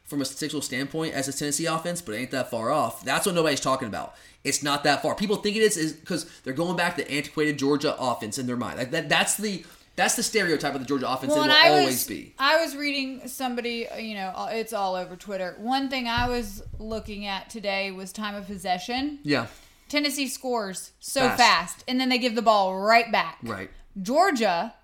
[0.04, 3.02] from a statistical standpoint as the Tennessee offense, but it ain't that far off.
[3.04, 4.14] That's what nobody's talking about.
[4.44, 5.14] It's not that far.
[5.14, 8.46] People think it is is because they're going back to the antiquated Georgia offense in
[8.46, 8.78] their mind.
[8.78, 9.64] Like that that's the
[9.96, 12.34] that's the stereotype of the Georgia offense Well, it will I always was be.
[12.38, 15.54] I was reading somebody, you know, it's all over Twitter.
[15.58, 19.20] One thing I was looking at today was time of possession.
[19.22, 19.46] Yeah.
[19.88, 21.38] Tennessee scores so Fast.
[21.40, 23.38] fast, and then they give the ball right back.
[23.42, 23.70] Right.
[24.02, 24.74] Georgia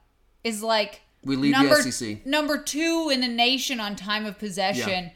[0.44, 2.24] is like We lead the number, SEC.
[2.26, 5.10] number two in the nation on time of possession,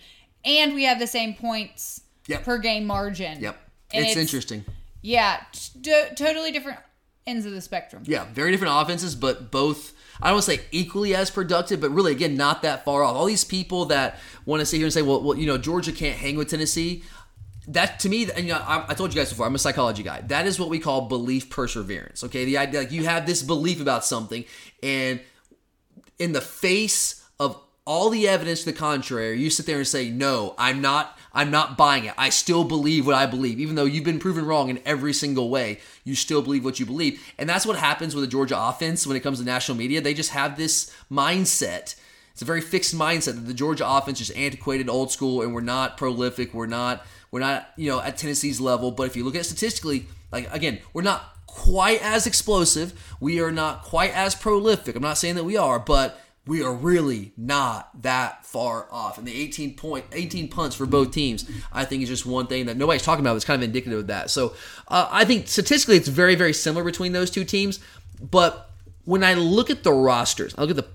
[0.45, 2.45] and we have the same points Yep.
[2.45, 3.41] per game margin.
[3.41, 3.59] Yep.
[3.93, 4.65] And it's, interesting.
[5.03, 6.79] Yeah, t- totally different
[7.27, 8.03] ends of the spectrum.
[8.07, 11.91] Yeah, very different offenses, but both I don't want to say equally as productive, but
[11.91, 13.15] really again not that far off.
[13.17, 15.93] All these people that want to sit here and say, well, well, you know, Georgia
[15.93, 17.03] can't hang with Tennessee.
[17.69, 20.03] That to me, and you know, I, I told you guys before, I'm a psychology
[20.03, 20.21] guy.
[20.23, 22.23] That is what we call belief perseverance.
[22.25, 24.45] Okay, the idea like you have this belief about something,
[24.83, 25.21] and
[26.19, 30.11] in the face of all the evidence to the contrary, you sit there and say,
[30.11, 31.19] "No, I'm not.
[31.33, 32.15] I'm not buying it.
[32.17, 35.49] I still believe what I believe, even though you've been proven wrong in every single
[35.49, 35.81] way.
[36.05, 39.17] You still believe what you believe." And that's what happens with the Georgia offense when
[39.17, 40.03] it comes to national media.
[40.03, 41.95] They just have this mindset.
[42.33, 45.61] It's a very fixed mindset that the Georgia offense is antiquated, old school, and we're
[45.61, 46.53] not prolific.
[46.53, 47.07] We're not.
[47.35, 47.69] We're not.
[47.75, 48.93] You know, at Tennessee's level.
[48.93, 53.17] But if you look at statistically, like again, we're not quite as explosive.
[53.19, 54.95] We are not quite as prolific.
[54.95, 59.19] I'm not saying that we are, but we are really not that far off.
[59.19, 62.67] And the 18 point, 18 punts for both teams, I think is just one thing
[62.67, 63.35] that nobody's talking about.
[63.35, 64.31] It's kind of indicative of that.
[64.31, 64.55] So
[64.87, 67.81] uh, I think statistically, it's very, very similar between those two teams.
[68.21, 68.71] But
[69.07, 70.87] when I look at the rosters, I look at the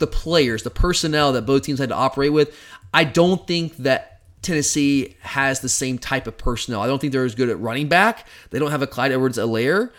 [0.00, 2.52] the players, the personnel that both teams had to operate with,
[2.92, 4.13] I don't think that
[4.44, 6.80] Tennessee has the same type of personnel.
[6.80, 8.26] I don't think they're as good at running back.
[8.50, 9.90] They don't have a Clyde Edwards-Helaire.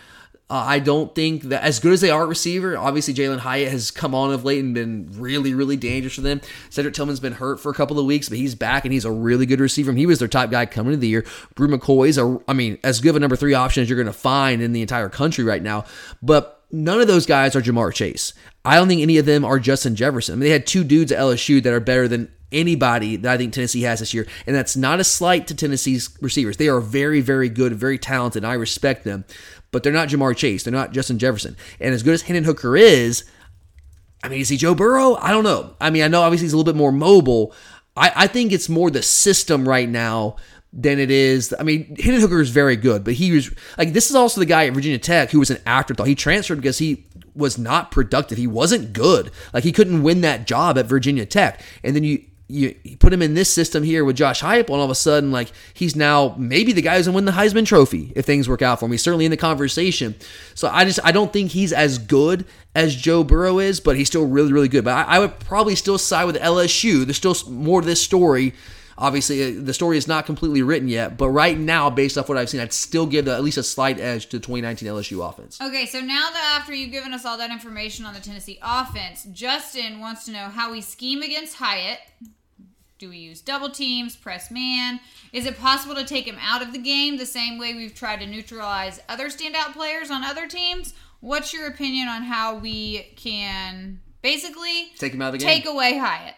[0.48, 3.72] Uh, I don't think that as good as they are at receiver, obviously Jalin Hyatt
[3.72, 6.40] has come on of late and been really, really dangerous for them.
[6.70, 9.10] Cedric Tillman's been hurt for a couple of weeks, but he's back and he's a
[9.10, 9.90] really good receiver.
[9.90, 11.26] And he was their top guy coming into the year.
[11.56, 14.06] Bru McCoy's, a, I mean, as good of a number three option as you're going
[14.06, 15.84] to find in the entire country right now.
[16.22, 18.32] But none of those guys are Ja'Marr Chase.
[18.64, 20.34] I don't think any of them are Justin Jefferson.
[20.34, 23.36] I mean, they had two dudes at LSU that are better than anybody that I
[23.36, 24.26] think Tennessee has this year.
[24.46, 26.56] And that's not a slight to Tennessee's receivers.
[26.56, 29.24] They are very, very good, very talented, I respect them.
[29.72, 30.62] But they're not Ja'Marr Chase.
[30.62, 31.56] They're not Justin Jefferson.
[31.80, 33.24] And as good as Hendon Hooker is,
[34.22, 35.16] I mean, is he Joe Burrow?
[35.16, 35.74] I don't know.
[35.80, 37.52] I mean, I know obviously he's a little bit more mobile.
[37.96, 40.36] I, I think it's more the system right now
[40.72, 41.54] than it is.
[41.58, 44.46] I mean, Hendon Hooker is very good, but he was like this is also the
[44.46, 46.06] guy at Virginia Tech who was an afterthought.
[46.06, 48.38] He transferred because he was not productive.
[48.38, 49.30] He wasn't good.
[49.52, 51.62] Like he couldn't win that job at Virginia Tech.
[51.82, 54.76] And then you you, you put him in this system here with Josh Heupel, and
[54.76, 57.66] all of a sudden, like he's now maybe the guy who's gonna win the Heisman
[57.66, 58.92] Trophy if things work out for him.
[58.92, 60.14] He's certainly in the conversation.
[60.54, 64.06] So I just I don't think he's as good as Joe Burrow is, but he's
[64.06, 64.84] still really really good.
[64.84, 67.04] But I, I would probably still side with LSU.
[67.04, 68.54] There's still more to this story.
[68.98, 72.38] Obviously, uh, the story is not completely written yet, but right now, based off what
[72.38, 75.28] I've seen, I'd still give the, at least a slight edge to the 2019 LSU
[75.28, 75.60] offense.
[75.60, 79.24] Okay, so now that after you've given us all that information on the Tennessee offense,
[79.32, 81.98] Justin wants to know how we scheme against Hyatt.
[82.98, 85.00] Do we use double teams, press man?
[85.30, 88.20] Is it possible to take him out of the game the same way we've tried
[88.20, 90.94] to neutralize other standout players on other teams?
[91.20, 95.48] What's your opinion on how we can basically Take him out of the game.
[95.48, 96.36] take away Hyatt?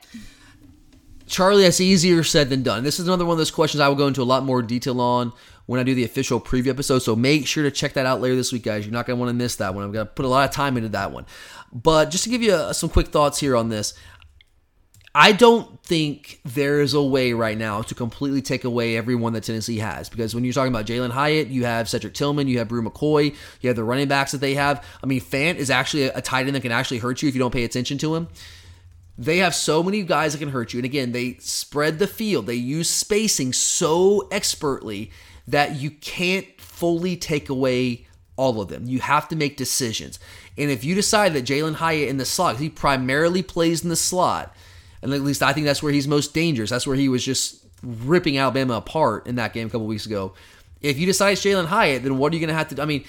[1.28, 2.84] Charlie, that's easier said than done.
[2.84, 5.00] This is another one of those questions I will go into a lot more detail
[5.00, 5.32] on
[5.66, 7.00] when I do the official preview episode.
[7.00, 8.86] So make sure to check that out later this week, guys.
[8.86, 9.84] You're not going to want to miss that one.
[9.84, 11.26] I'm going to put a lot of time into that one.
[11.72, 13.92] But just to give you uh, some quick thoughts here on this,
[15.14, 19.44] I don't think there is a way right now to completely take away everyone that
[19.44, 20.08] Tennessee has.
[20.08, 23.34] Because when you're talking about Jalin Hyatt, you have Cedric Tillman, you have Bru McCoy,
[23.60, 24.84] you have the running backs that they have.
[25.02, 27.40] I mean, Fant is actually a tight end that can actually hurt you if you
[27.40, 28.28] don't pay attention to him.
[29.18, 30.78] They have so many guys that can hurt you.
[30.78, 32.46] And again, they spread the field.
[32.46, 35.10] They use spacing so expertly
[35.48, 38.86] that you can't fully take away all of them.
[38.86, 40.20] You have to make decisions.
[40.56, 43.96] And if you decide that Jalin Hyatt in the slot, he primarily plays in the
[43.96, 44.54] slot,
[45.02, 46.70] and at least I think that's where he's most dangerous.
[46.70, 50.34] That's where he was just ripping Alabama apart in that game a couple weeks ago.
[50.80, 52.80] If you decide it's Jalin Hyatt, then what are you going to have to?
[52.80, 53.04] I mean,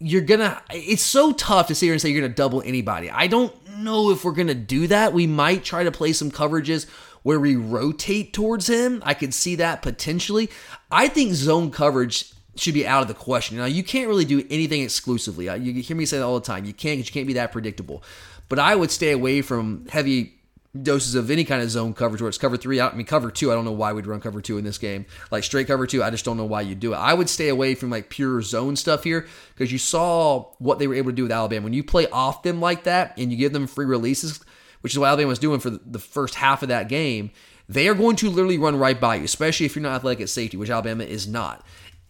[0.00, 0.62] you're gonna.
[0.70, 3.10] It's so tough to sit here and say you're gonna double anybody.
[3.10, 5.12] I don't don't know if we're going to do that.
[5.12, 6.88] We might try to play some coverages
[7.22, 9.02] where we rotate towards him.
[9.04, 10.50] I could see that potentially.
[10.90, 13.56] I think zone coverage should be out of the question.
[13.56, 15.46] Now, you can't really do anything exclusively.
[15.46, 16.64] You hear me say that all the time.
[16.64, 18.02] You can't, you can't be that predictable.
[18.48, 20.39] But I would stay away from heavy
[20.80, 22.80] doses of any kind of zone coverage where it's cover three.
[22.80, 23.50] I mean, cover two.
[23.50, 25.06] I don't know why we'd run cover two in this game.
[25.30, 26.96] Like straight cover two, I just don't know why you do it.
[26.96, 30.86] I would stay away from like pure zone stuff here because you saw what they
[30.86, 31.64] were able to do with Alabama.
[31.64, 34.40] When you play off them like that and you give them free releases,
[34.82, 37.32] which is what Alabama was doing for the first half of that game,
[37.68, 40.28] they are going to literally run right by you, especially if you're not athletic at
[40.28, 41.64] safety, which Alabama is not.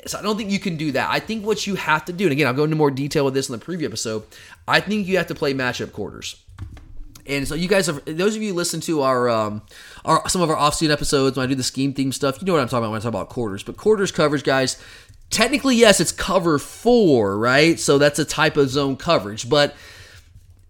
[0.06, 1.10] So I don't think you can do that.
[1.10, 3.34] I think what you have to do, and again, I'll go into more detail with
[3.34, 4.24] this in the preview episode.
[4.66, 6.42] I think you have to play matchup quarters.
[7.30, 9.62] And so you guys have those of you listen to our um
[10.04, 12.52] our some of our off-season episodes when I do the scheme theme stuff, you know
[12.52, 13.62] what I'm talking about when I talk about quarters.
[13.62, 14.82] But quarters coverage, guys,
[15.30, 17.78] technically yes, it's cover four, right?
[17.78, 19.74] So that's a type of zone coverage, but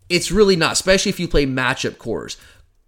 [0.09, 2.37] it's really not, especially if you play matchup quarters.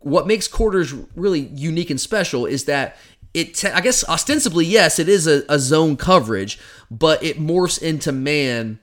[0.01, 2.97] What makes quarters really unique and special is that
[3.33, 6.59] it, te- I guess, ostensibly, yes, it is a, a zone coverage,
[6.91, 8.81] but it morphs into man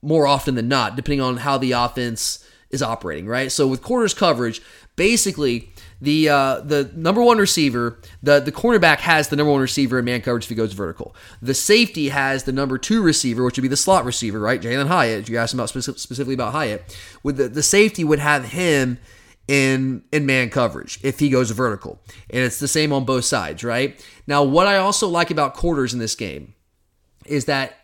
[0.00, 3.52] more often than not, depending on how the offense is operating, right?
[3.52, 4.62] So with quarters coverage,
[4.96, 9.98] basically the uh, the number one receiver, the the cornerback has the number one receiver
[9.98, 11.14] in man coverage if he goes vertical.
[11.40, 14.60] The safety has the number two receiver, which would be the slot receiver, right?
[14.60, 15.28] Jalin Hyatt.
[15.28, 16.96] You asked about specific, specifically about Hyatt.
[17.22, 18.98] With the, the safety would have him
[19.46, 23.62] in in man coverage if he goes vertical, and it's the same on both sides,
[23.62, 24.04] right?
[24.26, 26.54] Now, what I also like about quarters in this game
[27.26, 27.74] is that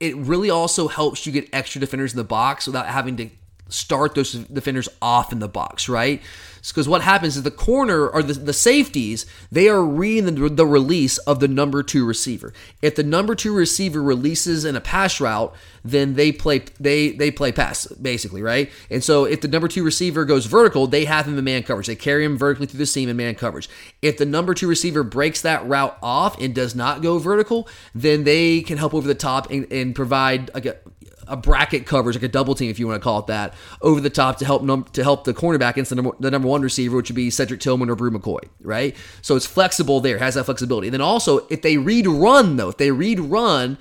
[0.00, 3.30] it really also helps you get extra defenders in the box without having to
[3.72, 6.22] start those defenders off in the box, right?
[6.68, 10.66] Because what happens is the corner or the, the safeties, they are reading the, the
[10.66, 12.52] release of the number two receiver.
[12.80, 15.52] If the number two receiver releases in a pass route,
[15.84, 18.70] then they play they they play pass basically, right?
[18.90, 21.88] And so if the number two receiver goes vertical, they have him in man coverage.
[21.88, 23.68] They carry him vertically through the seam in man coverage.
[24.00, 28.22] If the number two receiver breaks that route off and does not go vertical, then
[28.22, 30.76] they can help over the top and, and provide like a
[31.28, 34.00] a bracket coverage, like a double team, if you want to call it that, over
[34.00, 36.62] the top to help num- to help the cornerback against the number, the number one
[36.62, 38.96] receiver, which would be Cedric Tillman or Bru McCoy, right?
[39.22, 40.88] So it's flexible there, has that flexibility.
[40.88, 43.78] And then also, if they read run though, if they read run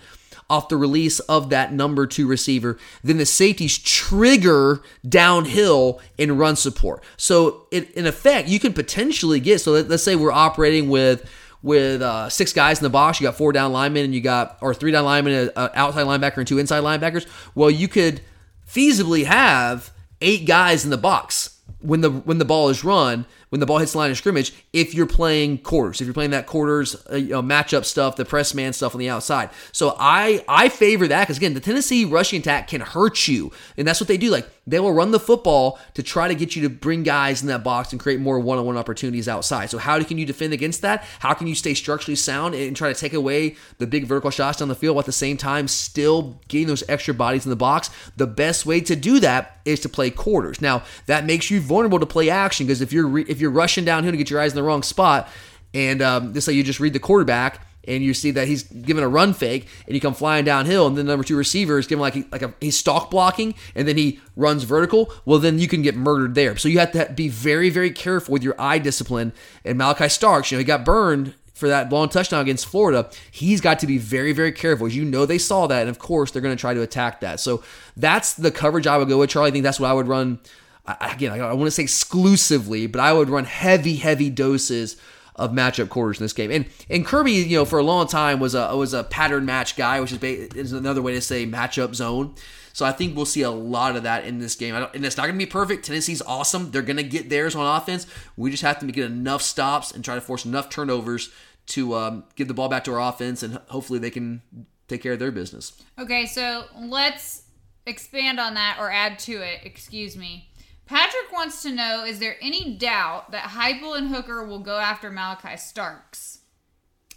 [0.51, 6.57] off the release of that number two receiver, then the safeties trigger downhill in run
[6.57, 7.01] support.
[7.15, 9.61] So it, in effect, you can potentially get.
[9.61, 11.29] So let, let's say we're operating with
[11.63, 13.19] with uh, six guys in the box.
[13.19, 16.37] You got four down linemen, and you got or three down linemen, an outside linebacker,
[16.37, 17.27] and two inside linebackers.
[17.55, 18.21] Well, you could
[18.67, 23.59] feasibly have eight guys in the box when the when the ball is run, when
[23.59, 24.53] the ball hits the line of scrimmage.
[24.71, 28.25] If you're playing quarters, if you're playing that quarters uh, you know, matchup stuff, the
[28.25, 29.49] press man stuff on the outside.
[29.71, 33.87] So I I favor that because again, the Tennessee rushing attack can hurt you, and
[33.87, 34.29] that's what they do.
[34.29, 37.47] Like they will run the football to try to get you to bring guys in
[37.49, 39.69] that box and create more one-on-one opportunities outside.
[39.69, 41.03] So how can you defend against that?
[41.19, 44.59] How can you stay structurally sound and try to take away the big vertical shots
[44.59, 47.55] down the field while at the same time still getting those extra bodies in the
[47.55, 47.89] box?
[48.15, 50.61] The best way to do that is to play quarters.
[50.61, 53.83] Now that makes you vulnerable to play action because if you're re- if you're rushing
[53.83, 55.27] downhill to get your eyes in the wrong spot,
[55.73, 59.03] and um, this way you just read the quarterback and you see that he's giving
[59.03, 62.01] a run fake and you come flying downhill and the number two receiver is giving
[62.01, 65.81] like like a he's stalk blocking and then he runs vertical well then you can
[65.81, 66.57] get murdered there.
[66.57, 69.33] So you have to be very very careful with your eye discipline.
[69.65, 73.09] And Malachi Starks you know he got burned for that long touchdown against Florida.
[73.29, 74.87] He's got to be very very careful.
[74.87, 77.39] You know they saw that and of course they're going to try to attack that.
[77.39, 77.63] So
[77.97, 79.49] that's the coverage I would go with Charlie.
[79.49, 80.39] I think that's what I would run
[80.85, 84.97] again I want to say exclusively but I would run heavy heavy doses
[85.35, 86.51] of matchup quarters in this game.
[86.51, 89.75] And and Kirby, you know, for a long time was a was a pattern match
[89.75, 92.35] guy, which is, is another way to say matchup zone.
[92.73, 94.75] So I think we'll see a lot of that in this game.
[94.75, 95.85] and it's not going to be perfect.
[95.85, 96.71] Tennessee's awesome.
[96.71, 98.07] They're going to get theirs on offense.
[98.37, 101.31] We just have to get enough stops and try to force enough turnovers
[101.67, 104.41] to um, give the ball back to our offense, and hopefully they can
[104.87, 105.81] take care of their business.
[105.99, 107.43] Okay, so let's
[107.85, 109.61] expand on that or add to it.
[109.63, 110.49] Excuse me.
[110.91, 115.09] Patrick wants to know Is there any doubt that Heupel and Hooker will go after
[115.09, 116.39] Malachi Starks?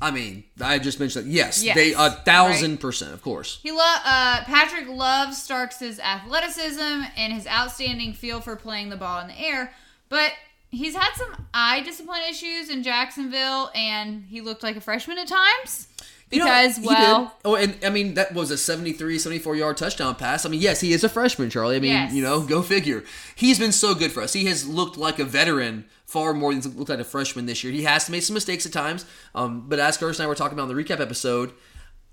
[0.01, 1.31] I mean, I just mentioned that.
[1.31, 2.81] Yes, Yes, they a thousand right.
[2.81, 3.59] percent, of course.
[3.63, 9.21] He lo- uh, Patrick loves Starks's athleticism and his outstanding feel for playing the ball
[9.21, 9.73] in the air,
[10.09, 10.33] but
[10.71, 15.29] he's had some eye discipline issues in Jacksonville, and he looked like a freshman at
[15.29, 15.89] times.
[16.35, 20.15] You know, Because, well, oh, and I mean, that was a 73, 74 yard touchdown
[20.15, 20.45] pass.
[20.45, 21.77] I mean, yes, he is a freshman, Charlie.
[21.77, 22.13] I mean, Yes.
[22.13, 23.05] you know, go figure.
[23.35, 24.33] He's been so good for us.
[24.33, 27.73] He has looked like a veteran far more than looked like a freshman this year.
[27.73, 29.05] He has to make some mistakes at times.
[29.35, 31.53] Um, but as Curtis and I were talking about in the recap episode,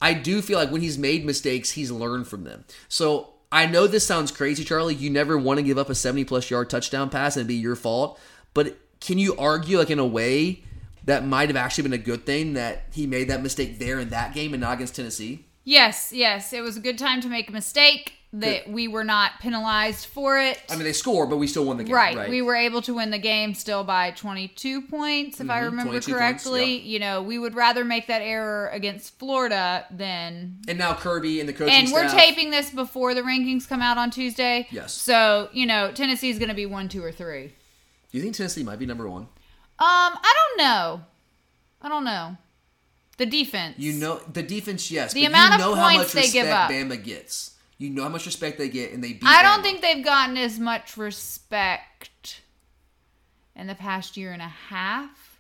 [0.02, 2.66] I do feel like when he's made mistakes, he's learned from them.
[2.88, 4.96] So I know this sounds crazy, Charlie.
[4.96, 7.56] You never want to give up a 70 plus yard touchdown pass and it'd be
[7.56, 8.20] your fault.
[8.54, 10.64] But can you argue, like, in a way
[11.06, 14.10] that might have actually been a good thing that he made that mistake there in
[14.10, 15.46] that game and not against Tennessee?
[15.64, 16.54] Yes, yes.
[16.54, 20.40] It was a good time to make a mistake that we were not penalized for
[20.40, 20.58] it.
[20.70, 21.94] I mean, they scored, but we still won the game.
[21.94, 22.16] Right.
[22.16, 22.30] Right.
[22.30, 25.92] We were able to win the game still by 22 points, if I Mhm, remember
[25.92, 26.76] 22 points, correctly.
[26.78, 26.86] yep.
[26.86, 30.60] You know, we would rather make that error against Florida than.
[30.70, 33.82] and now Kirby and the coaching And we're staff- taping this before the rankings come
[33.82, 34.68] out on Tuesday.
[34.72, 34.94] Yes.
[34.94, 37.48] So, you know, Tennessee is going to be one, two, or three.
[38.12, 39.28] Do you think Tennessee might be number one?
[39.82, 41.02] Um, I don't know.
[41.82, 42.38] I don't know.
[43.18, 43.80] The defense.
[43.80, 45.14] You know the defense, yes.
[45.14, 46.70] The amount you of know how points much they give respect up.
[46.72, 47.56] Bama gets.
[47.80, 49.24] You know how much respect they get, and they beat.
[49.26, 49.64] I don't Bama.
[49.64, 52.42] think they've gotten as much respect
[53.56, 55.40] in the past year and a half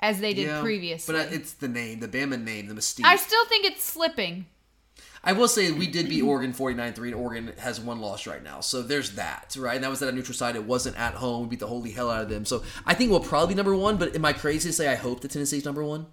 [0.00, 1.14] as they did Yeah, previously.
[1.14, 3.04] But it's the name, the Bama name, the mystique.
[3.04, 4.46] I still think it's slipping.
[5.22, 8.60] I will say we did beat Oregon 49-3, and Oregon has one loss right now.
[8.60, 9.74] So there's that, right?
[9.74, 10.56] And that was at a neutral site.
[10.56, 11.42] It wasn't at home.
[11.42, 12.46] We beat the holy hell out of them.
[12.46, 13.98] So I think we'll probably be number one.
[13.98, 16.06] But am I crazy to say I hope that Tennessee's number one?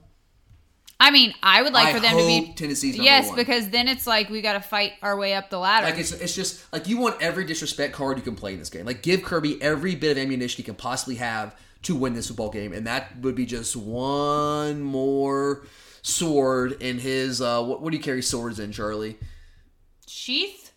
[0.99, 3.35] I mean, I would like I for them to be Tennessee's number yes, one.
[3.35, 5.85] because then it's like we got to fight our way up the ladder.
[5.85, 8.69] Like it's, it's just like you want every disrespect card you can play in this
[8.69, 8.85] game.
[8.85, 12.49] Like give Kirby every bit of ammunition he can possibly have to win this football
[12.49, 15.63] game, and that would be just one more
[16.01, 17.41] sword in his.
[17.41, 19.17] Uh, what, what do you carry swords in, Charlie?
[20.07, 20.71] Sheath.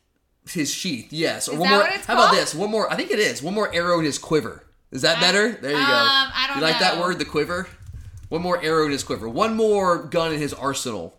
[0.48, 1.48] His sheath, yes.
[1.48, 1.84] Or Is one that more.
[1.84, 2.54] what it's how about this?
[2.54, 2.90] One more.
[2.90, 3.42] I think it is.
[3.42, 4.64] One more arrow in his quiver.
[4.90, 5.52] Is that better?
[5.52, 5.82] There you go.
[5.82, 5.86] um,
[6.34, 7.68] I don't you like that word, the quiver?
[8.28, 9.28] One more arrow in his quiver.
[9.28, 11.16] One more gun in his arsenal.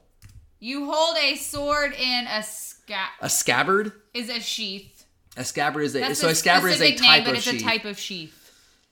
[0.60, 3.10] You hold a sword in a scab.
[3.22, 3.94] A scabbard.
[4.14, 5.06] Is a sheath.
[5.38, 7.62] A scabbard is a That's so a scabbard is a type name, but it's sheath.
[7.62, 8.38] a type of sheath.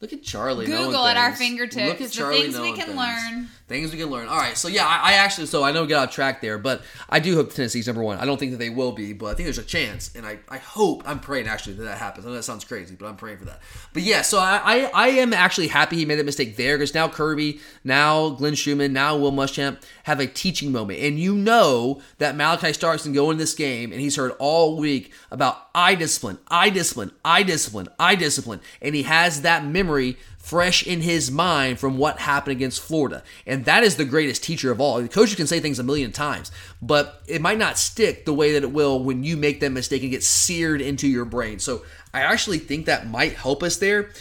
[0.01, 0.65] Look at Charlie.
[0.65, 1.85] Google at our fingertips.
[1.85, 2.97] Look at The Charlie things we can things.
[2.97, 3.47] learn.
[3.67, 4.29] Things we can learn.
[4.29, 6.57] All right, so yeah, I, I actually, so I know we got off track there,
[6.57, 8.17] but I do hope Tennessee's number one.
[8.17, 10.39] I don't think that they will be, but I think there's a chance, and I,
[10.49, 12.25] I hope, I'm praying actually that that happens.
[12.25, 13.59] I know that sounds crazy, but I'm praying for that.
[13.93, 16.95] But yeah, so I, I, I am actually happy he made that mistake there because
[16.95, 22.01] now Kirby, now Glenn Schumann, now Will Muschamp have a teaching moment, and you know
[22.17, 25.93] that Malachi Starks can go in this game, and he's heard all week about eye
[25.93, 29.88] discipline, eye discipline, eye discipline, eye discipline, and he has that memory
[30.37, 33.23] fresh in his mind from what happened against Florida.
[33.45, 35.01] And that is the greatest teacher of all.
[35.01, 38.53] The coaches can say things a million times, but it might not stick the way
[38.53, 41.59] that it will when you make that mistake and get seared into your brain.
[41.59, 41.83] So
[42.13, 44.11] I actually think that might help us there.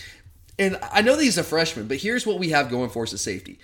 [0.58, 3.12] And I know that he's a freshman, but here's what we have going for us
[3.12, 3.58] at safety.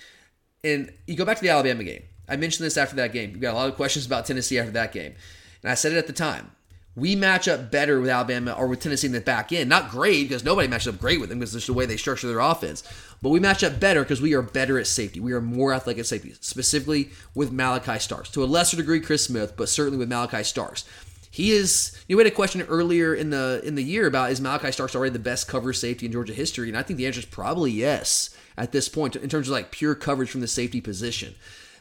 [0.63, 2.03] And you go back to the Alabama game.
[2.27, 3.31] I mentioned this after that game.
[3.31, 5.13] You got a lot of questions about Tennessee after that game.
[5.61, 6.51] And I said it at the time.
[6.95, 9.69] We match up better with Alabama or with Tennessee in the back end.
[9.69, 12.27] Not great because nobody matches up great with them because it's the way they structure
[12.27, 12.83] their offense.
[13.21, 15.19] But we match up better because we are better at safety.
[15.19, 18.29] We are more athletic at safety, specifically with Malachi Starks.
[18.31, 20.85] To a lesser degree, Chris Smith, but certainly with Malachi Starks.
[21.29, 22.01] He is.
[22.07, 25.11] You had a question earlier in the in the year about is Malachi Starks already
[25.11, 28.33] the best cover safety in Georgia history, and I think the answer is probably yes
[28.57, 31.35] at this point in terms of like pure coverage from the safety position.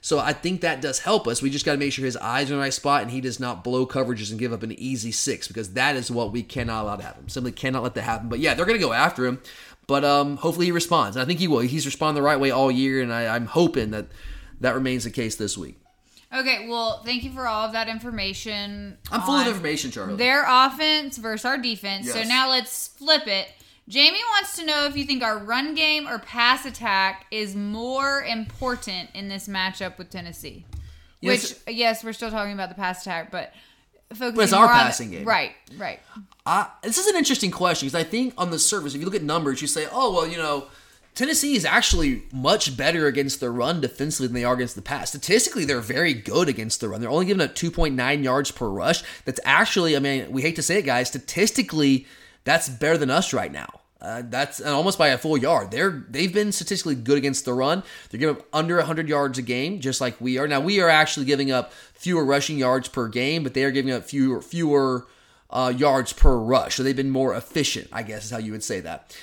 [0.05, 1.41] So I think that does help us.
[1.41, 3.23] We just got to make sure his eyes are in the right spot and he
[3.23, 6.43] does not blow coverages and give up an easy six because that is what we
[6.43, 7.31] cannot allow to happen.
[7.31, 8.29] Simply cannot let that happen.
[8.29, 9.41] But yeah, they're going to go after him.
[9.87, 11.17] But um, hopefully he responds.
[11.17, 11.61] And I think he will.
[11.61, 14.09] He's responded the right way all year, and I, I'm hoping that
[14.61, 15.79] that remains the case this week.
[16.35, 18.99] Okay, well, thank you for all of that information.
[19.11, 20.17] I'm full of information, Charlie.
[20.17, 22.13] Their offense versus our defense.
[22.13, 23.49] So now let's flip it.
[23.89, 28.23] Jamie wants to know if you think our run game or pass attack is more
[28.23, 30.65] important in this matchup with Tennessee.
[31.21, 31.61] Yes.
[31.67, 33.53] Which, yes, we're still talking about the pass attack, but
[34.11, 35.25] focusing But it's our passing game.
[35.25, 36.01] Right, right.
[36.47, 39.15] I, this is an interesting question because I think on the surface, if you look
[39.15, 40.67] at numbers, you say, oh, well, you know,
[41.15, 45.11] Tennessee is actually much better against the run defensively than they are against the pass.
[45.11, 47.01] Statistically, they're very good against the run.
[47.01, 49.03] They're only giving up 2.9 yards per rush.
[49.25, 52.07] That's actually, I mean, we hate to say it, guys, statistically,
[52.45, 53.81] that's better than us right now.
[54.01, 55.71] Uh, that's almost by a full yard.
[55.71, 57.83] They're they've been statistically good against the run.
[58.11, 60.47] They're giving up under 100 yards a game, just like we are.
[60.47, 63.93] Now we are actually giving up fewer rushing yards per game, but they are giving
[63.93, 65.07] up fewer fewer
[65.49, 66.75] uh, yards per rush.
[66.75, 69.17] So they've been more efficient, I guess is how you would say that.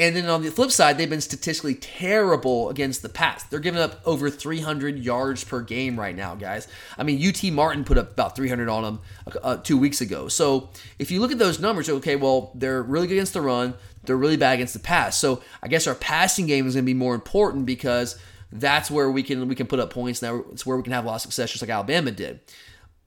[0.00, 3.42] And then on the flip side, they've been statistically terrible against the pass.
[3.42, 6.68] They're giving up over 300 yards per game right now, guys.
[6.96, 9.00] I mean, UT Martin put up about 300 on them
[9.42, 10.28] uh, two weeks ago.
[10.28, 10.70] So
[11.00, 13.74] if you look at those numbers, okay, well, they're really good against the run.
[14.04, 15.18] They're really bad against the pass.
[15.18, 18.16] So I guess our passing game is going to be more important because
[18.52, 20.22] that's where we can we can put up points.
[20.22, 22.38] Now it's where we can have a lot of success, just like Alabama did.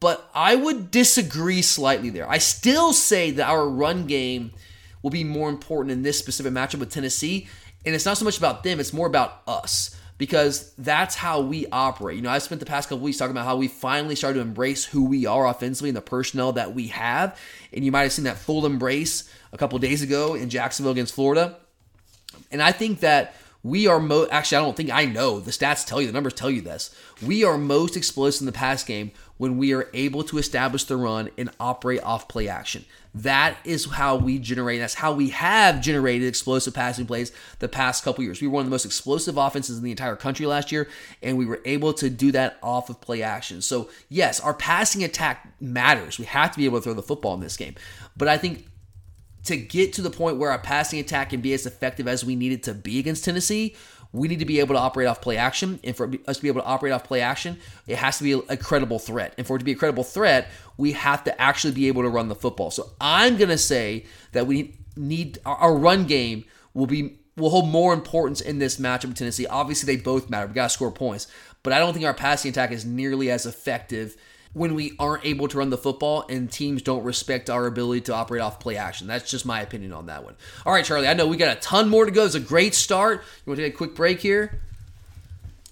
[0.02, 2.30] But I would disagree slightly there.
[2.30, 4.52] I still say that our run game
[5.02, 7.48] will be more important in this specific matchup with Tennessee.
[7.86, 9.96] And it's not so much about them, it's more about us.
[10.22, 12.16] because that's how we operate.
[12.16, 14.42] You know, I spent the past couple weeks talking about how we finally started to
[14.42, 17.40] embrace who we are offensively and the personnel that we have.
[17.74, 21.16] And you might have seen that full embrace a couple days ago in Jacksonville against
[21.16, 21.58] Florida.
[22.52, 23.34] And I think that
[23.64, 25.40] we are mo actually I don't think I know.
[25.40, 26.96] The stats tell you, the numbers tell you this.
[27.26, 30.98] We are most explosive in the pass game when we are able to establish the
[30.98, 32.86] run and operate off play action.
[33.14, 34.80] That is how we generate.
[34.80, 38.40] That's how we have generated explosive passing plays the past couple years.
[38.40, 40.88] We were one of the most explosive offenses in the entire country last year,
[41.22, 43.62] and we were able to do that off of play action.
[43.62, 46.20] So, yes, our passing attack matters.
[46.20, 47.76] We have to be able to throw the football in this game.
[48.16, 48.68] But I think
[49.44, 52.36] to get to the point where our passing attack can be as effective as we
[52.36, 53.76] need it to be against Tennessee,
[54.14, 55.80] we need to be able to operate off play action.
[55.84, 58.34] And for us to be able to operate off play action, it has to be
[58.34, 59.34] a credible threat.
[59.38, 62.10] And for it to be a credible threat, we have to actually be able to
[62.10, 62.72] run the football.
[62.72, 67.70] So I'm going to say that we need our run game will be will hold
[67.70, 69.48] more importance in this matchup with Tennessee.
[69.48, 70.48] Obviously, they both matter.
[70.48, 71.28] We got to score points,
[71.64, 74.18] but I don't think our passing attack is nearly as effective
[74.54, 78.14] when we aren't able to run the football and teams don't respect our ability to
[78.14, 79.08] operate off play action.
[79.08, 80.36] That's just my opinion on that one.
[80.66, 82.26] All right, Charlie, I know we got a ton more to go.
[82.26, 83.22] It's a great start.
[83.46, 84.60] You want to take a quick break here?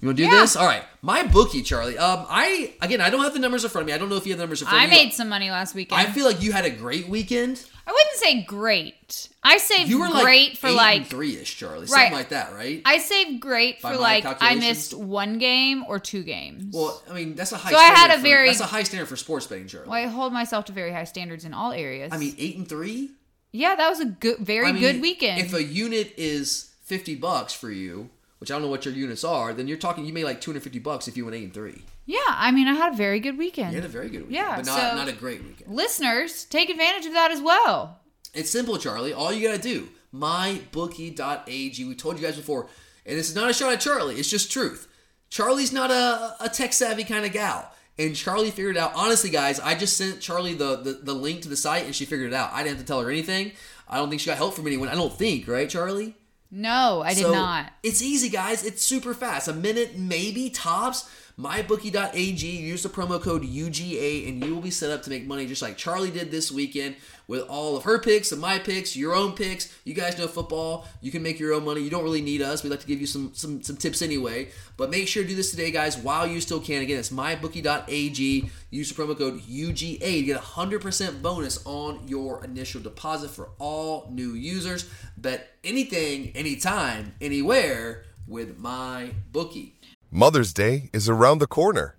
[0.02, 0.40] You want to do Yeah.
[0.40, 0.56] this?
[0.56, 0.84] All right.
[1.02, 1.98] My bookie, Charlie.
[1.98, 3.94] Um, I again, I don't have the numbers in front of me.
[3.94, 4.98] I don't know if you have the numbers in front I of you.
[4.98, 6.00] I made some money last weekend.
[6.00, 7.66] I feel like you had a great weekend.
[7.90, 9.30] I wouldn't say great.
[9.42, 11.88] I saved You were like great for eight like and three-ish, Charlie, Right.
[11.90, 12.84] something like that, right?
[12.86, 16.72] I saved great By for like I missed one game or two games.
[16.76, 17.72] well, I mean, that's a high.
[17.72, 19.88] So I had standard a for- very- that's a high standard for sports betting, Charlie.
[19.90, 22.14] well, I hold myself to very high standards in all areas.
[22.14, 23.10] I mean, eight and three.
[23.52, 25.42] yeah, that was a good, very I mean, good weekend.
[25.42, 29.24] If a unit is fifty bucks for you, which I don't know what your units
[29.24, 31.44] are, then you're talking you made like two hundred fifty bucks if you went eight
[31.44, 31.84] and three.
[32.06, 33.72] yeah, I mean, I had a very good weekend.
[33.72, 35.74] You had a very good weekend, Yeah, but not so- not a great weekend.
[35.74, 38.00] Listeners, take advantage of that as well.
[38.34, 39.14] It's simple, Charlie.
[39.14, 41.86] All you gotta do, mybookie.ag.
[41.86, 42.68] We told you guys before,
[43.06, 44.16] and this is not a shot at Charlie.
[44.16, 44.88] It's just truth.
[45.30, 47.72] Charlie's not a, a tech savvy kind of gal.
[47.98, 48.94] And Charlie figured it out.
[48.96, 52.06] Honestly, guys, I just sent Charlie the, the, the link to the site and she
[52.06, 52.52] figured it out.
[52.54, 53.52] I didn't have to tell her anything.
[53.90, 54.88] I don't think she got help from anyone.
[54.88, 56.16] I don't think, right, Charlie?
[56.52, 57.72] No, I did So, not.
[57.84, 58.66] It's easy, guys.
[58.66, 59.48] It's super fast.
[59.48, 61.10] A minute, maybe tops.
[61.40, 62.46] MyBookie.ag.
[62.46, 65.62] Use the promo code UGA, and you will be set up to make money just
[65.62, 66.96] like Charlie did this weekend
[67.30, 69.72] with all of her picks and my picks, your own picks.
[69.84, 70.88] You guys know football.
[71.00, 71.82] You can make your own money.
[71.82, 72.64] You don't really need us.
[72.64, 74.50] We like to give you some some some tips anyway.
[74.78, 76.82] But make sure to do this today, guys, while you still can.
[76.82, 78.50] Again, it's MyBookie.ag.
[78.72, 83.30] Use the promo code UGA to get a hundred percent bonus on your initial deposit
[83.30, 84.90] for all new users.
[85.16, 89.76] Bet anything, anytime, anywhere with my bookie.
[90.10, 91.99] Mother's Day is around the corner.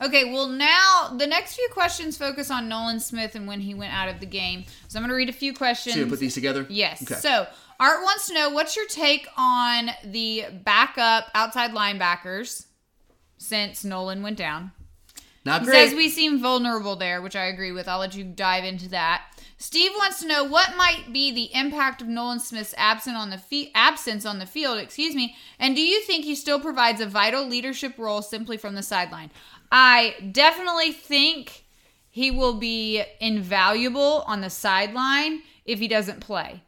[0.00, 3.92] Okay, well, now the next few questions focus on Nolan Smith and when he went
[3.92, 4.64] out of the game.
[4.86, 5.94] So I'm going to read a few questions.
[5.94, 6.66] So you put these together?
[6.68, 7.02] Yes.
[7.02, 7.16] Okay.
[7.20, 7.46] So
[7.80, 12.66] Art wants to know what's your take on the backup outside linebackers
[13.38, 14.70] since Nolan went down?
[15.44, 15.88] Not He great.
[15.88, 17.88] says we seem vulnerable there, which I agree with.
[17.88, 19.22] I'll let you dive into that.
[19.56, 23.38] Steve wants to know what might be the impact of Nolan Smith's absent on the
[23.38, 27.06] fe- absence on the field, excuse me, and do you think he still provides a
[27.06, 29.30] vital leadership role simply from the sideline?
[29.70, 31.64] I definitely think
[32.10, 36.62] he will be invaluable on the sideline if he doesn't play.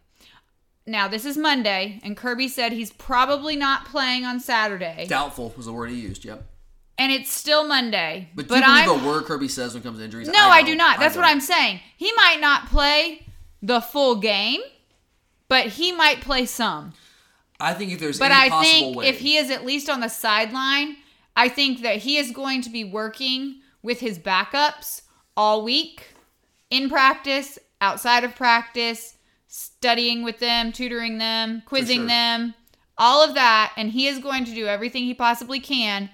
[0.86, 5.06] Now, this is Monday, and Kirby said he's probably not playing on Saturday.
[5.08, 6.24] Doubtful was the word he used.
[6.24, 6.44] Yep.
[6.98, 8.28] And it's still Monday.
[8.34, 10.28] But do you I'm believe a word Kirby says when it comes to injuries?
[10.28, 10.72] no, I, don't.
[10.72, 10.98] do not.
[10.98, 11.24] That's what.
[11.24, 11.80] I'm saying.
[11.96, 13.26] He might not play,
[13.62, 14.60] the full game,
[15.48, 16.92] but he might play some.
[17.58, 19.88] I think if there's But any I possible think way, if he is at least
[19.88, 20.96] on the sideline,
[21.36, 25.02] I think that he is going to be working with his backups
[25.36, 26.14] all week
[26.70, 29.16] in practice, outside of practice,
[29.46, 32.06] studying with them, tutoring them, quizzing sure.
[32.06, 32.54] them,
[32.96, 33.72] all of that.
[33.76, 36.10] And he is going to do everything he possibly can,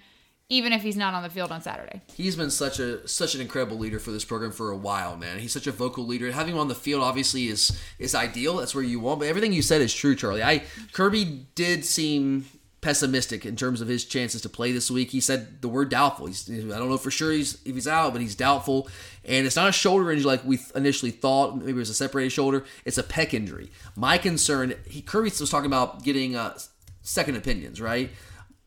[0.48, 2.00] even if he's not on the field on Saturday.
[2.14, 5.38] he's been such a such an incredible leader for this program for a while, man.
[5.38, 6.30] He's such a vocal leader.
[6.30, 8.56] Having him on the field obviously is is ideal.
[8.56, 9.20] That's where you want.
[9.20, 10.42] But everything you said is true, Charlie.
[10.42, 10.62] I
[10.92, 12.46] Kirby did seem
[12.80, 15.10] pessimistic in terms of his chances to play this week.
[15.10, 16.26] He said the word doubtful.
[16.26, 18.88] He's, I don't know for sure he's if he's out, but he's doubtful.
[19.24, 21.56] And it's not a shoulder injury like we initially thought.
[21.56, 22.64] Maybe it was a separated shoulder.
[22.84, 23.70] It's a pec injury.
[23.96, 26.58] My concern, he Kirby was talking about getting uh,
[27.02, 28.10] second opinions, right?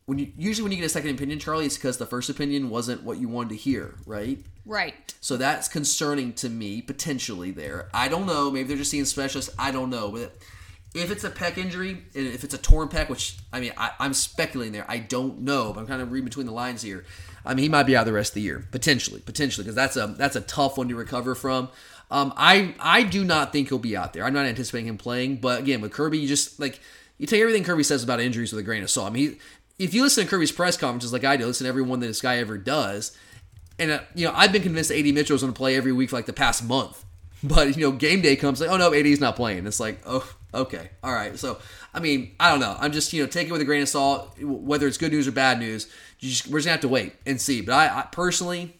[0.06, 2.70] When you usually when you get a second opinion, Charlie, it's because the first opinion
[2.70, 4.40] wasn't what you wanted to hear, right?
[4.66, 5.14] Right.
[5.22, 7.52] So that's concerning to me potentially.
[7.52, 8.50] There, I don't know.
[8.50, 9.54] Maybe they're just seeing specialists.
[9.58, 10.36] I don't know, but
[10.94, 13.92] if it's a pec injury, and if it's a torn pec, which I mean, I,
[14.00, 14.86] I'm speculating there.
[14.88, 17.06] I don't know, but I'm kind of reading between the lines here.
[17.46, 19.96] I mean, he might be out the rest of the year, potentially, potentially, because that's
[19.96, 21.70] a that's a tough one to recover from.
[22.12, 24.26] Um, I I do not think he'll be out there.
[24.26, 26.80] I'm not anticipating him playing, but again, with Kirby, you just like
[27.18, 29.08] you take everything Kirby says about injuries with a grain of salt.
[29.08, 29.32] I mean,
[29.78, 32.00] he, if you listen to Kirby's press conferences like I do, listen to every one
[32.00, 33.16] that this guy ever does,
[33.78, 36.10] and uh, you know, I've been convinced AD Mitchell is going to play every week
[36.10, 37.06] for like the past month.
[37.42, 39.66] But you know, game day comes like, oh no, AD's not playing.
[39.66, 41.38] It's like, oh, okay, all right.
[41.38, 41.60] So
[41.94, 42.76] I mean, I don't know.
[42.80, 44.38] I'm just you know taking it with a grain of salt.
[44.42, 47.14] Whether it's good news or bad news, you just, we're just gonna have to wait
[47.26, 47.62] and see.
[47.62, 48.74] But I, I personally,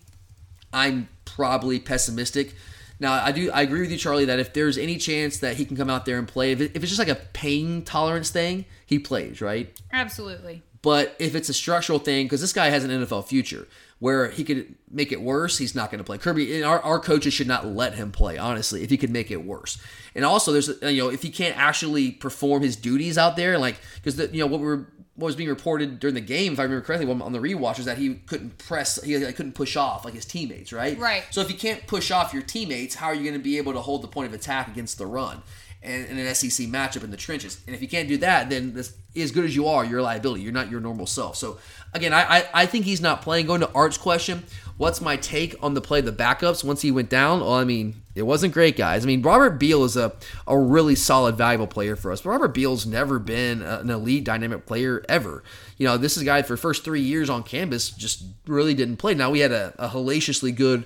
[0.74, 2.56] I'm probably pessimistic.
[3.00, 5.66] Now I do I agree with you, Charlie, that if there's any chance that he
[5.66, 8.30] can come out there and play, if, it, if it's just like a pain tolerance
[8.30, 9.72] thing, he plays, right?
[9.92, 10.64] Absolutely.
[10.82, 13.68] But if it's a structural thing, because this guy has an NFL future
[14.00, 16.18] where he could make it worse, he's not going to play.
[16.18, 19.30] Kirby, and our, our coaches should not let him play, honestly, if he could make
[19.30, 19.82] it worse.
[20.16, 23.80] And also, there's you know if he can't actually perform his duties out there, like
[23.96, 24.88] because the you know what we were
[25.20, 27.86] what was being reported during the game, if I remember correctly, on the rewatch, was
[27.86, 30.98] that he couldn't press, he couldn't push off like his teammates, right?
[30.98, 31.26] Right.
[31.30, 33.74] So if you can't push off your teammates, how are you going to be able
[33.74, 35.42] to hold the point of attack against the run?
[35.82, 38.74] And in an SEC matchup in the trenches, and if you can't do that, then
[38.74, 40.44] this, as good as you are, you're a liability.
[40.44, 41.38] You're not your normal self.
[41.38, 41.58] So
[41.94, 43.46] again, I, I I think he's not playing.
[43.46, 44.44] Going to Art's question,
[44.80, 47.42] what's my take on the play the backups once he went down?
[47.42, 49.04] Well, I mean, it wasn't great, guys.
[49.04, 50.14] I mean, Robert Beal is a,
[50.48, 52.22] a really solid, valuable player for us.
[52.22, 55.44] But Robert Beal's never been an elite, dynamic player ever.
[55.78, 58.98] You know, this is a guy for first three years on campus just really didn't
[58.98, 59.14] play.
[59.14, 60.86] Now we had a, a hellaciously good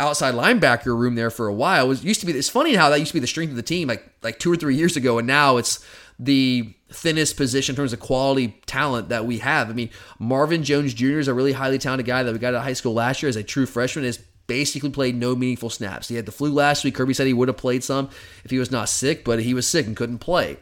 [0.00, 1.84] outside linebacker room there for a while.
[1.84, 2.32] It was used to be.
[2.32, 4.52] It's funny how that used to be the strength of the team, like like two
[4.52, 5.84] or three years ago, and now it's
[6.18, 9.70] the thinnest position in terms of quality talent that we have.
[9.70, 11.18] I mean, Marvin Jones Jr.
[11.18, 13.28] is a really highly talented guy that we got out of high school last year
[13.28, 14.04] as a true freshman.
[14.04, 16.08] Has basically played no meaningful snaps.
[16.08, 16.96] He had the flu last week.
[16.96, 18.10] Kirby said he would have played some
[18.42, 20.56] if he was not sick, but he was sick and couldn't play.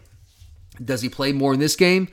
[0.84, 2.08] Does he play more in this game?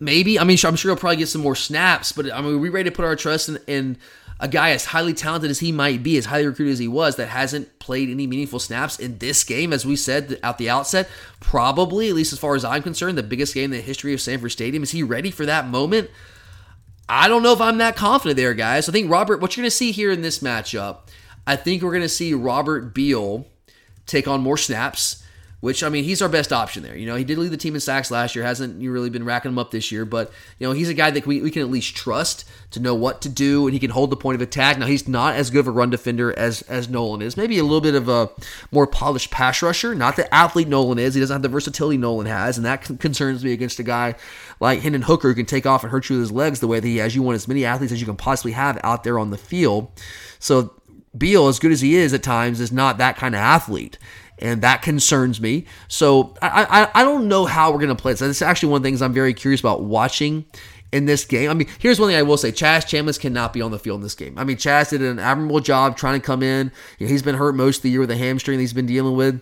[0.00, 0.38] Maybe.
[0.38, 2.90] I mean, I'm sure he'll probably get some more snaps, but I mean, we ready
[2.90, 3.98] to put our trust in, in
[4.40, 7.16] a guy as highly talented as he might be, as highly recruited as he was,
[7.16, 11.08] that hasn't played any meaningful snaps in this game, as we said at the outset,
[11.40, 14.20] probably, at least as far as I'm concerned, the biggest game in the history of
[14.20, 14.82] Sanford Stadium.
[14.82, 16.10] Is he ready for that moment?
[17.06, 18.88] I don't know if I'm that confident there, guys.
[18.88, 20.98] I think Robert, what you're going to see here in this matchup,
[21.46, 23.46] I think we're going to see Robert Beal
[24.06, 25.19] take on more snaps
[25.60, 26.96] which I mean he's our best option there.
[26.96, 29.50] You know, he did lead the team in sacks last year, hasn't really been racking
[29.50, 31.70] them up this year, but you know he's a guy that we, we can at
[31.70, 34.78] least trust to know what to do, and he can hold the point of attack.
[34.78, 37.36] Now he's not as good of a run defender as as Nolan is.
[37.36, 38.30] Maybe a little bit of a
[38.72, 39.94] more polished pass rusher.
[39.94, 41.14] Not the athlete Nolan is.
[41.14, 44.14] He doesn't have the versatility Nolan has, and that concerns me against a guy
[44.60, 46.80] like Hendon Hooker who can take off and hurt you with his legs the way
[46.80, 47.14] that he has.
[47.14, 49.90] You want as many athletes as you can possibly have out there on the field.
[50.38, 50.74] So
[51.16, 53.98] Beal, as good as he is at times, is not that kind of athlete
[54.40, 55.66] and that concerns me.
[55.88, 58.20] So I I, I don't know how we're gonna play this.
[58.20, 60.44] That's actually one of the things I'm very curious about watching
[60.92, 61.50] in this game.
[61.50, 63.98] I mean, here's one thing I will say: Chaz Chambliss cannot be on the field
[63.98, 64.38] in this game.
[64.38, 66.72] I mean, Chaz did an admirable job trying to come in.
[66.98, 69.16] You know, he's been hurt most of the year with a hamstring he's been dealing
[69.16, 69.40] with.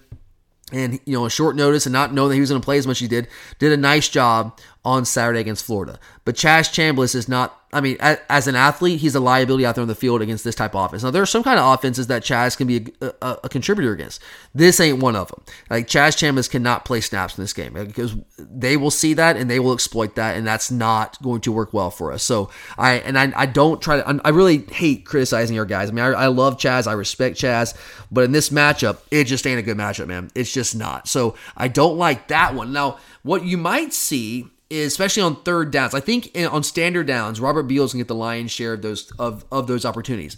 [0.71, 2.77] And you know, a short notice and not knowing that he was going to play
[2.77, 3.29] as much as he did,
[3.59, 5.99] did a nice job on Saturday against Florida.
[6.25, 7.55] But Chaz Chambliss is not.
[7.71, 10.55] I mean, as an athlete, he's a liability out there on the field against this
[10.55, 11.03] type of offense.
[11.03, 13.93] Now, there are some kind of offenses that Chaz can be a, a, a contributor
[13.93, 14.23] against.
[14.55, 15.45] This ain't one of them.
[15.69, 19.37] Like Chaz Chambliss cannot play snaps in this game uh, because they will see that
[19.37, 22.23] and they will exploit that, and that's not going to work well for us.
[22.23, 22.49] So
[22.79, 24.21] I and I, I don't try to.
[24.25, 25.91] I really hate criticizing our guys.
[25.91, 27.77] I mean, I, I love Chaz, I respect Chaz,
[28.11, 30.31] but in this matchup, it just ain't a good matchup, man.
[30.35, 31.07] It's just not.
[31.07, 32.73] So I don't like that one.
[32.73, 35.95] Now, what you might see especially on third downs.
[35.95, 39.45] I think on standard downs, Robert Beals can get the lion's share of those of,
[39.51, 40.37] of those opportunities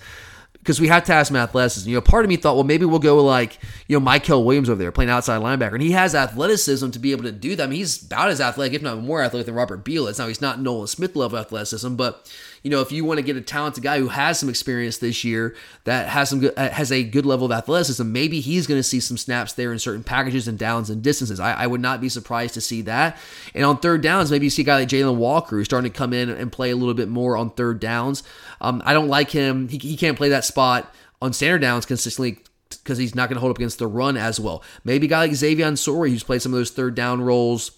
[0.60, 1.88] because we have to ask athleticism.
[1.88, 3.58] You know, part of me thought, well, maybe we'll go like
[3.88, 7.12] you know, Michael Williams over there playing outside linebacker, and he has athleticism to be
[7.12, 7.64] able to do that.
[7.64, 10.18] I mean, he's about as athletic, if not more athletic, than Robert Beal is.
[10.18, 12.30] Now, he's not Nolan Smith level athleticism, but
[12.62, 15.24] you know, if you want to get a talented guy who has some experience this
[15.24, 18.78] year that has some good, uh, has a good level of athleticism, maybe he's going
[18.78, 21.40] to see some snaps there in certain packages and downs and distances.
[21.40, 23.16] I, I, would not be surprised to see that.
[23.54, 25.96] And on third downs, maybe you see a guy like Jalon Walker who's starting to
[25.96, 28.22] come in and play a little bit more on third downs.
[28.60, 29.68] Um, I don't like him.
[29.68, 33.40] He, he can't play that spot on standard downs consistently because he's not going to
[33.40, 34.62] hold up against the run as well.
[34.84, 37.72] Maybe a guy like Xavian Sorey, who's played some of those third down roles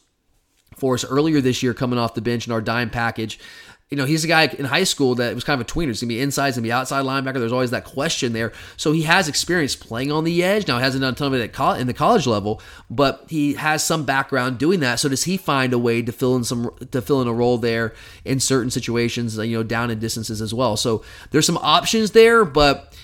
[0.77, 3.39] for us earlier this year, coming off the bench in our dime package.
[3.93, 5.89] You know, he's a guy in high school that was kind of a tweener.
[5.89, 7.35] He's to be inside, he's to be outside linebacker.
[7.35, 8.51] There's always that question there.
[8.79, 10.67] So he has experience playing on the edge.
[10.67, 13.53] Now, he hasn't done a ton of it at in the college level, but he
[13.53, 14.99] has some background doing that.
[14.99, 17.59] So does he find a way to fill in some to fill in a role
[17.59, 17.93] there
[18.25, 20.79] in certain situations, you know, down in distances as well?
[20.79, 22.97] So there's some options there, but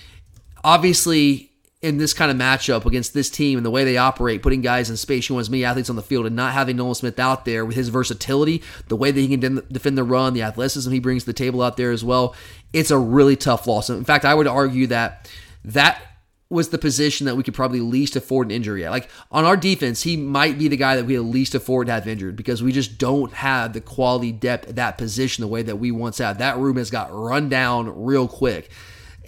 [0.63, 1.48] obviously
[1.81, 4.89] in this kind of matchup against this team and the way they operate, putting guys
[4.89, 7.17] in space, you want as many athletes on the field, and not having Nolan Smith
[7.19, 10.91] out there with his versatility, the way that he can defend the run, the athleticism
[10.91, 12.35] he brings to the table out there as well,
[12.73, 13.89] it's a really tough loss.
[13.89, 15.29] In fact, I would argue that
[15.63, 16.01] that
[16.49, 18.91] was the position that we could probably least afford an injury at.
[18.91, 21.93] Like on our defense, he might be the guy that we at least afford to
[21.93, 25.61] have injured because we just don't have the quality depth at that position the way
[25.61, 26.39] that we once had.
[26.39, 28.71] That room has got run down real quick.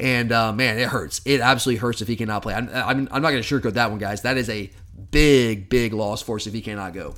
[0.02, 1.22] And uh, man, it hurts.
[1.26, 2.56] It absolutely hurts if he cannot play.
[2.56, 4.24] I'm, I'm, I'm not going to sugarcoat that one, guys.
[4.24, 4.72] That is a
[5.12, 7.14] big, big loss for us if he cannot go.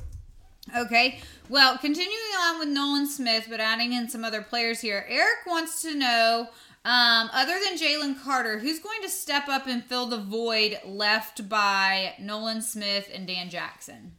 [0.76, 1.18] Okay.
[1.48, 5.06] Well, continuing on with Nolan Smith, but adding in some other players here.
[5.08, 6.48] Eric wants to know,
[6.84, 11.48] um, other than Jalen Carter, who's going to step up and fill the void left
[11.48, 14.12] by Nolan Smith and Dan Jackson?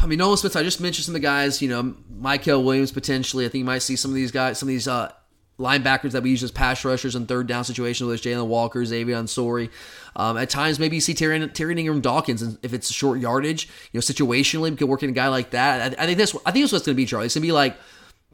[0.00, 0.54] I mean, Nolan Smith.
[0.54, 1.60] I just mentioned some of the guys.
[1.60, 3.44] You know, Michael Williams potentially.
[3.44, 5.10] I think you might see some of these guys, some of these uh,
[5.58, 8.84] linebackers that we use as pass rushers in third down situations, whether it's Jalon Walker,
[8.84, 9.70] Xavian Sorey.
[10.16, 13.98] Um, at times, maybe you see Tyrion, Ingram Dawkins, and if it's short yardage, you
[13.98, 15.98] know, situationally, we could work in a guy like that.
[15.98, 17.26] I, I think that's I think that's what's going to be, Charlie.
[17.26, 17.76] It's going to be like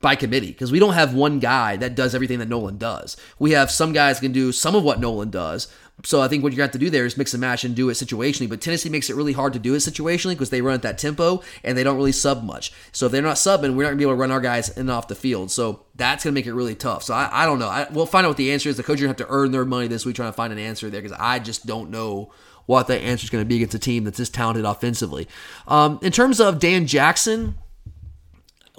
[0.00, 3.16] by committee because we don't have one guy that does everything that Nolan does.
[3.38, 5.68] We have some guys can do some of what Nolan does,
[6.04, 7.90] so I think what you have to do there is mix and match and do
[7.90, 8.48] it situationally.
[8.48, 10.98] But Tennessee makes it really hard to do it situationally because they run at that
[10.98, 12.72] tempo and they don't really sub much.
[12.92, 14.82] So if they're not subbing, we're not gonna be able to run our guys in
[14.82, 15.50] and off the field.
[15.50, 17.02] So that's gonna make it really tough.
[17.02, 17.68] So I, I don't know.
[17.68, 18.76] I, we'll find out what the answer is.
[18.76, 20.88] The coach gonna have to earn their money this week trying to find an answer
[20.88, 22.32] there because I just don't know
[22.66, 25.26] what the answer is going to be against a team that's this talented offensively.
[25.66, 27.56] Um, in terms of Dan Jackson,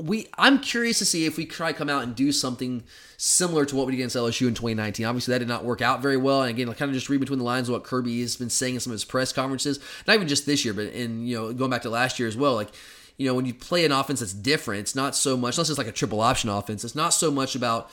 [0.02, 2.84] we I'm curious to see if we try to come out and do something
[3.18, 5.06] similar to what we did against LSU in 2019.
[5.06, 6.42] Obviously, that did not work out very well.
[6.42, 8.50] And again, I kind of just read between the lines of what Kirby has been
[8.50, 11.36] saying in some of his press conferences, not even just this year, but in you
[11.36, 12.56] know going back to last year as well.
[12.56, 12.70] Like
[13.18, 15.78] you know when you play an offense that's different, it's not so much unless it's
[15.78, 16.84] like a triple option offense.
[16.84, 17.92] It's not so much about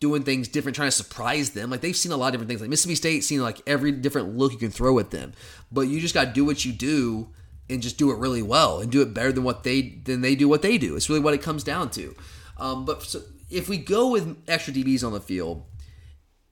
[0.00, 1.70] doing things different, trying to surprise them.
[1.70, 2.60] Like they've seen a lot of different things.
[2.60, 5.32] Like Mississippi State seen like every different look you can throw at them,
[5.72, 7.28] but you just got to do what you do
[7.68, 10.34] and just do it really well and do it better than what they than they
[10.34, 10.96] do what they do.
[10.96, 12.14] It's really what it comes down to.
[12.56, 15.64] Um, but so if we go with extra DBs on the field,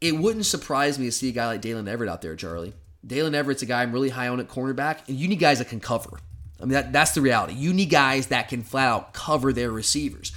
[0.01, 2.75] it wouldn't surprise me to see a guy like Daylen Everette out there, Charlie.
[3.07, 5.69] Daylen Everette's a guy I'm really high on at cornerback, and you need guys that
[5.69, 6.19] can cover.
[6.61, 7.55] I mean, that, that's the reality.
[7.55, 10.33] You need guys that can flat out cover their receivers.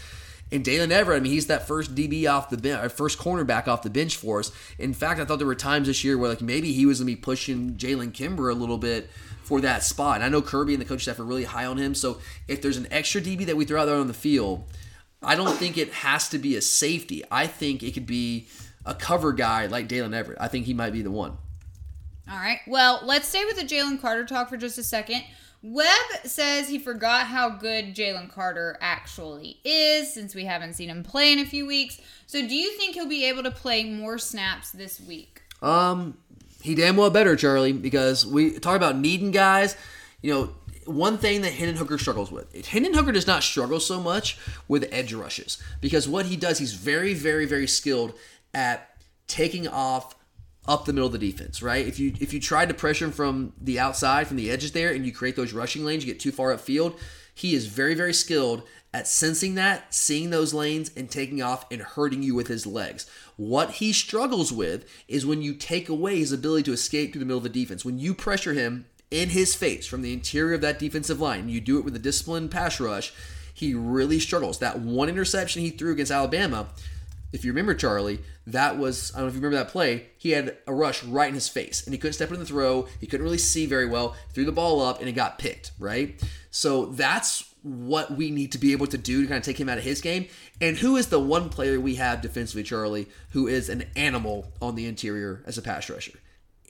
[0.51, 3.81] And Daylen Everette, I mean, he's that first DB off the bench, first cornerback off
[3.81, 4.51] the bench for us.
[4.77, 7.07] In fact, I thought there were times this year where like maybe he was gonna
[7.07, 9.09] be pushing Jalen Kimber a little bit
[9.43, 10.15] for that spot.
[10.15, 11.95] And I know Kirby and the coach staff are really high on him.
[11.95, 14.63] So if there's an extra DB that we throw out there on the field,
[15.21, 17.23] I don't think it has to be a safety.
[17.31, 18.47] I think it could be
[18.85, 20.37] a cover guy like Daylen Everette.
[20.39, 21.37] I think he might be the one.
[22.29, 22.59] All right.
[22.67, 25.23] Well, let's stay with the Jalen Carter talk for just a second.
[25.61, 25.87] Webb
[26.25, 31.33] says he forgot how good Jalen Carter actually is since we haven't seen him play
[31.33, 31.99] in a few weeks.
[32.27, 35.41] So, do you think he'll be able to play more snaps this week?
[35.61, 36.17] Um,
[36.61, 39.75] he damn well better, Charlie, because we talk about needing guys.
[40.21, 42.67] You know, one thing that Hendon Hooker struggles with.
[42.67, 44.37] Hendon Hooker does not struggle so much
[44.67, 48.13] with edge rushes because what he does, he's very, very, very skilled
[48.53, 48.89] at
[49.27, 50.15] taking off
[50.67, 51.87] up the middle of the defense, right?
[51.87, 54.91] If you if you try to pressure him from the outside, from the edges there,
[54.91, 56.97] and you create those rushing lanes, you get too far upfield.
[57.33, 58.63] He is very, very skilled
[58.93, 63.05] at sensing that, seeing those lanes, and taking off and hurting you with his legs.
[63.35, 67.25] What he struggles with is when you take away his ability to escape through the
[67.25, 67.83] middle of the defense.
[67.83, 71.49] When you pressure him in his face from the interior of that defensive line.
[71.49, 73.13] You do it with a disciplined pass rush.
[73.53, 74.59] He really struggles.
[74.59, 76.67] That one interception he threw against Alabama,
[77.35, 80.31] if you remember, Charlie, that was, I don't know if you remember that play, he
[80.31, 82.87] had a rush right in his face and he couldn't step in the throw.
[82.99, 84.15] He couldn't really see very well.
[84.33, 86.21] Threw the ball up and it got picked, right?
[86.49, 89.69] So that's what we need to be able to do to kind of take him
[89.69, 90.27] out of his game.
[90.61, 94.75] And who is the one player we have defensively, Charlie, who is an animal on
[94.75, 96.19] the interior as a pass rusher?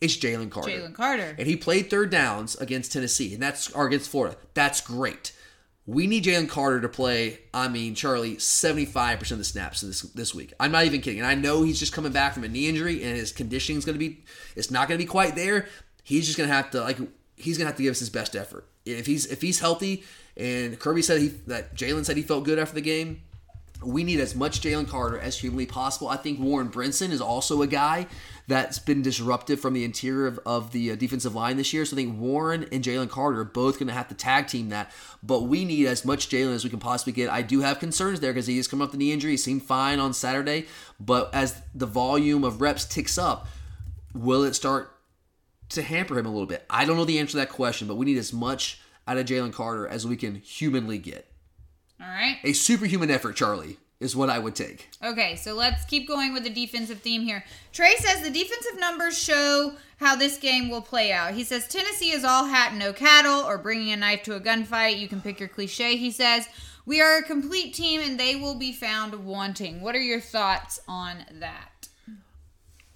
[0.02, 0.72] it's Jalen Carter.
[0.72, 1.36] Jalen Carter.
[1.38, 4.38] And he played third downs against Tennessee, and that's or against Florida.
[4.54, 5.32] That's great.
[5.88, 7.40] We need Jalen Carter to play.
[7.54, 10.54] I mean, Charlie, seventy-five percent of the snaps this this week.
[10.60, 11.20] I'm not even kidding.
[11.20, 13.86] And I know he's just coming back from a knee injury, and his conditioning is
[13.86, 14.24] going to be.
[14.56, 15.68] It's not going to be quite there.
[16.04, 16.98] He's just going to have to like.
[17.36, 18.68] He's going to have to give us his best effort.
[18.86, 20.04] If he's if he's healthy,
[20.36, 23.22] and Kirby said he that Jalen said he felt good after the game.
[23.86, 26.10] We need as much Jalen Carter as humanly possible.
[26.10, 28.08] I think Warren Brinson is also a guy
[28.48, 31.86] that's been disruptive from the interior of, of the uh, defensive line this year.
[31.86, 34.70] So I think Warren and Jalen Carter are both going to have to tag team
[34.70, 34.92] that.
[35.24, 37.30] But we need as much Jalen as we can possibly get.
[37.30, 39.32] I do have concerns there because he is coming off the knee injury.
[39.32, 40.66] He seemed fine on Saturday.
[41.00, 43.48] But as the volume of reps ticks up,
[44.14, 44.92] will it start
[45.70, 46.66] to hamper him a little bit?
[46.70, 49.26] I don't know the answer to that question, but we need as much out of
[49.26, 51.30] Jalen Carter as we can humanly get.
[52.06, 52.38] All right.
[52.44, 54.90] A superhuman effort, Charlie, is what I would take.
[55.04, 57.44] Okay, so let's keep going with the defensive theme here.
[57.74, 61.34] Trey says the defensive numbers show how this game will play out.
[61.34, 64.40] He says Tennessee is all hat and no cattle, or bringing a knife to a
[64.40, 65.00] gunfight.
[65.00, 65.96] You can pick your cliche.
[65.96, 66.48] He says
[66.86, 69.82] we are a complete team, and they will be found wanting.
[69.82, 71.88] What are your thoughts on that?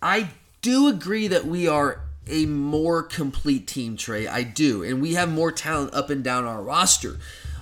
[0.02, 0.30] I
[0.62, 4.28] do agree that we are a more complete team, Trey.
[4.28, 4.84] I do.
[4.84, 7.18] And we have more talent up and down our roster.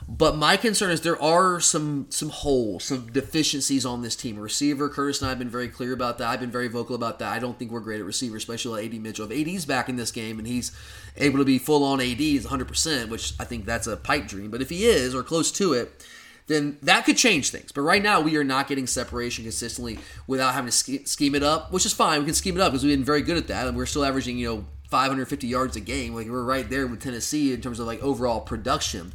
[0.10, 4.40] But my concern is there are some some holes, some deficiencies on this team.
[4.40, 6.30] Receiver, Curtis and I have been very clear about that.
[6.30, 7.34] I've been very vocal about that.
[7.34, 9.30] I don't think we're great at receiver, especially AD Mitchell.
[9.30, 10.72] If AD's back in this game and he's
[11.18, 14.50] able to be full on AD, is 100%, which I think that's a pipe dream.
[14.50, 16.06] But if he is, or close to it,
[16.48, 17.74] then that could change things.
[17.74, 21.74] But right now, we are not getting separation consistently without having to scheme it up,
[21.74, 22.20] which is fine.
[22.20, 24.06] We can scheme it up because we've been very good at that, and we're still
[24.06, 26.16] averaging, you know, 550 yards a game.
[26.16, 29.12] Like we're right there with Tennessee in terms of like overall production.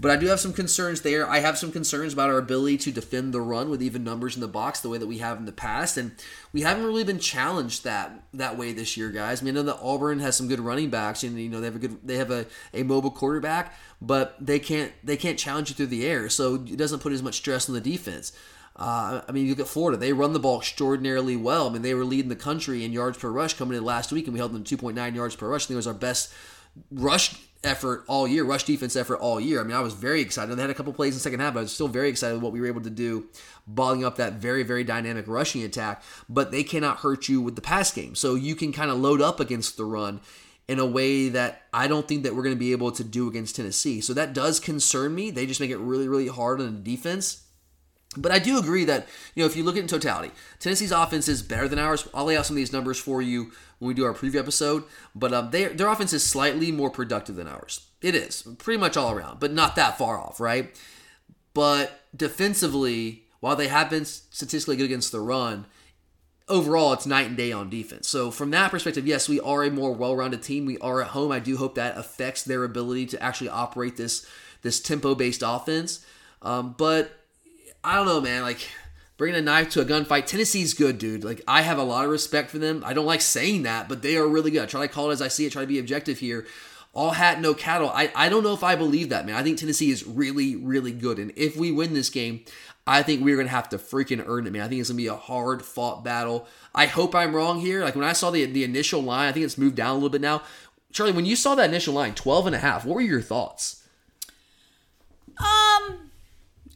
[0.00, 1.28] But I do have some concerns there.
[1.28, 4.40] I have some concerns about our ability to defend the run with even numbers in
[4.40, 6.12] the box the way that we have in the past, and
[6.52, 9.40] we haven't really been challenged that that way this year, guys.
[9.40, 11.66] I mean, I know that Auburn has some good running backs, and you know they
[11.66, 15.70] have a good they have a, a mobile quarterback, but they can't they can't challenge
[15.70, 18.32] you through the air, so it doesn't put as much stress on the defense.
[18.74, 21.68] Uh, I mean, you look at Florida; they run the ball extraordinarily well.
[21.68, 24.26] I mean, they were leading the country in yards per rush coming in last week,
[24.26, 25.64] and we held them 2.9 yards per rush.
[25.64, 26.32] I think it was our best
[26.90, 29.60] rush effort all year, rush defense effort all year.
[29.60, 30.54] I mean, I was very excited.
[30.54, 32.42] They had a couple plays in the second half, but I was still very excited
[32.42, 33.28] what we were able to do,
[33.66, 36.02] balling up that very, very dynamic rushing attack.
[36.28, 38.14] But they cannot hurt you with the pass game.
[38.14, 40.20] So you can kind of load up against the run
[40.68, 43.28] in a way that I don't think that we're going to be able to do
[43.28, 44.00] against Tennessee.
[44.00, 45.30] So that does concern me.
[45.30, 47.42] They just make it really, really hard on the defense.
[48.16, 50.92] But I do agree that, you know, if you look at it in totality, Tennessee's
[50.92, 52.08] offense is better than ours.
[52.12, 54.84] I'll lay out some of these numbers for you when we do our preview episode.
[55.14, 57.86] But um, they, their offense is slightly more productive than ours.
[58.02, 60.78] It is, pretty much all around, but not that far off, right?
[61.54, 65.66] But defensively, while they have been statistically good against the run,
[66.48, 68.08] overall it's night and day on defense.
[68.08, 70.66] So from that perspective, yes, we are a more well-rounded team.
[70.66, 71.32] We are at home.
[71.32, 74.26] I do hope that affects their ability to actually operate this
[74.60, 76.04] this tempo-based offense.
[76.40, 77.21] Um, but
[77.84, 78.42] I don't know, man.
[78.42, 78.68] Like
[79.16, 80.26] bringing a knife to a gunfight.
[80.26, 81.24] Tennessee's good, dude.
[81.24, 82.82] Like I have a lot of respect for them.
[82.84, 84.62] I don't like saying that, but they are really good.
[84.62, 85.52] I try to call it as I see it.
[85.52, 86.46] Try to be objective here.
[86.94, 87.88] All hat, no cattle.
[87.88, 89.34] I, I don't know if I believe that, man.
[89.34, 91.18] I think Tennessee is really, really good.
[91.18, 92.44] And if we win this game,
[92.86, 94.62] I think we're going to have to freaking earn it, man.
[94.62, 96.46] I think it's going to be a hard fought battle.
[96.74, 97.82] I hope I'm wrong here.
[97.82, 100.10] Like when I saw the, the initial line, I think it's moved down a little
[100.10, 100.42] bit now.
[100.92, 103.84] Charlie, when you saw that initial line, 12 and a half, what were your thoughts?
[105.38, 106.10] Um,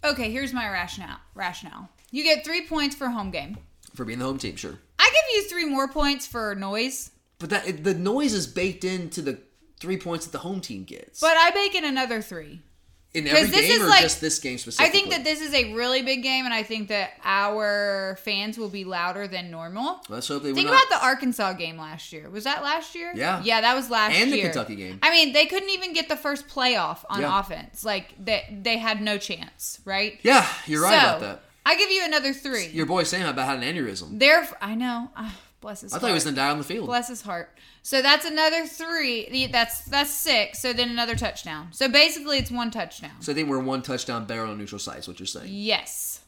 [0.07, 1.19] okay, here's my rationale.
[1.35, 1.89] Rationale.
[2.11, 3.57] You get three points for home game.
[3.95, 4.79] For being the home team, sure.
[4.99, 7.11] I give you three more points for noise.
[7.39, 9.39] But that the noise is baked into the
[9.81, 11.21] three points that the home team gets.
[11.21, 12.63] But I bake in another three.
[13.17, 14.89] In every this game is or like- just this game specifically?
[14.89, 18.59] I think that this is a really big game, and I think that our fans
[18.59, 20.01] will be louder than normal.
[20.09, 20.87] Let's hope they Think were not.
[20.87, 22.29] about the Arkansas game last year.
[22.31, 23.13] Was that last year?
[23.15, 23.43] Yeah.
[23.43, 24.23] Yeah, that was last year.
[24.25, 24.41] And the.
[24.43, 24.99] Kentucky game.
[25.03, 27.41] I mean, they couldn't even get the first playoff on Yeah.
[27.41, 27.85] offense.
[27.85, 30.19] Like they they had no chance, right?
[30.23, 31.43] Yeah, you're right So, about that.
[31.65, 32.67] I give you another three.
[32.69, 34.19] Your boy Sam about had an aneurysm.
[34.21, 35.11] There, I know.
[35.17, 35.93] Ah, bless his.
[35.93, 36.87] I thought he was gonna die on the field.
[36.87, 37.57] Bless his heart.
[37.83, 39.49] So that's another three.
[39.53, 40.59] That's that's six.
[40.61, 41.69] So then another touchdown.
[41.73, 43.13] So basically, it's one touchdown.
[43.21, 45.07] So I think we're one touchdown better on neutral sites.
[45.09, 45.49] What you're saying?
[45.51, 46.21] Yes.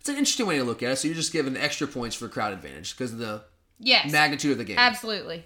[0.00, 0.96] It's an interesting way to look at it.
[0.96, 3.42] So you're just giving extra points for crowd advantage because of the
[3.78, 4.10] Yes.
[4.10, 4.78] magnitude of the game.
[4.78, 5.44] Absolutely.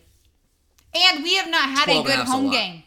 [0.94, 2.84] And we have not had a good a home game.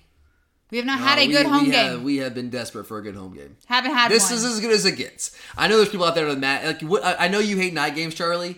[0.72, 1.91] We have not No, had a we- good home we game.
[1.91, 3.55] Have, we have been desperate for a good home game.
[3.68, 4.34] Haven't had this one.
[4.34, 5.32] is as good as it gets.
[5.57, 6.65] I know there's people out there that mad.
[6.65, 8.57] Like, what, I I know you hate night games, Charlie.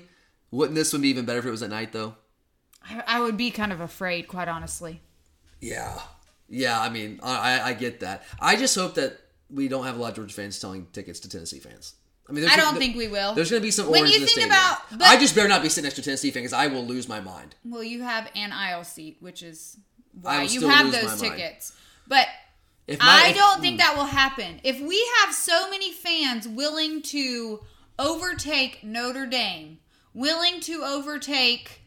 [0.51, 2.15] Wouldn't this one be even better if it was at night, though?
[2.83, 5.01] I, I would be kind of afraid, quite honestly.
[5.61, 5.99] Yeah,
[6.47, 6.79] yeah.
[6.79, 8.23] I mean, I, I- get that.
[8.39, 9.19] I just hope that
[9.49, 11.95] we don't have a lot of Georgia fans selling tickets to Tennessee fans.
[12.27, 13.33] I mean, there's I gonna- don't think we will.
[13.33, 14.51] There's going to be some When orange you in the think stadium.
[14.51, 16.85] about- but- I just better not be sitting next to Tennessee fan because I will
[16.85, 17.55] lose my mind.
[17.65, 19.77] Well, you have an aisle seat, which is
[20.21, 21.19] why you have those my mind.
[21.21, 21.73] tickets.
[22.07, 22.27] But
[22.87, 23.77] If my- I don't think hmm.
[23.79, 24.61] that will happen.
[24.63, 27.61] If we have so many fans willing to
[27.97, 29.79] overtake Notre Dame,
[30.13, 31.81] willing to overtake,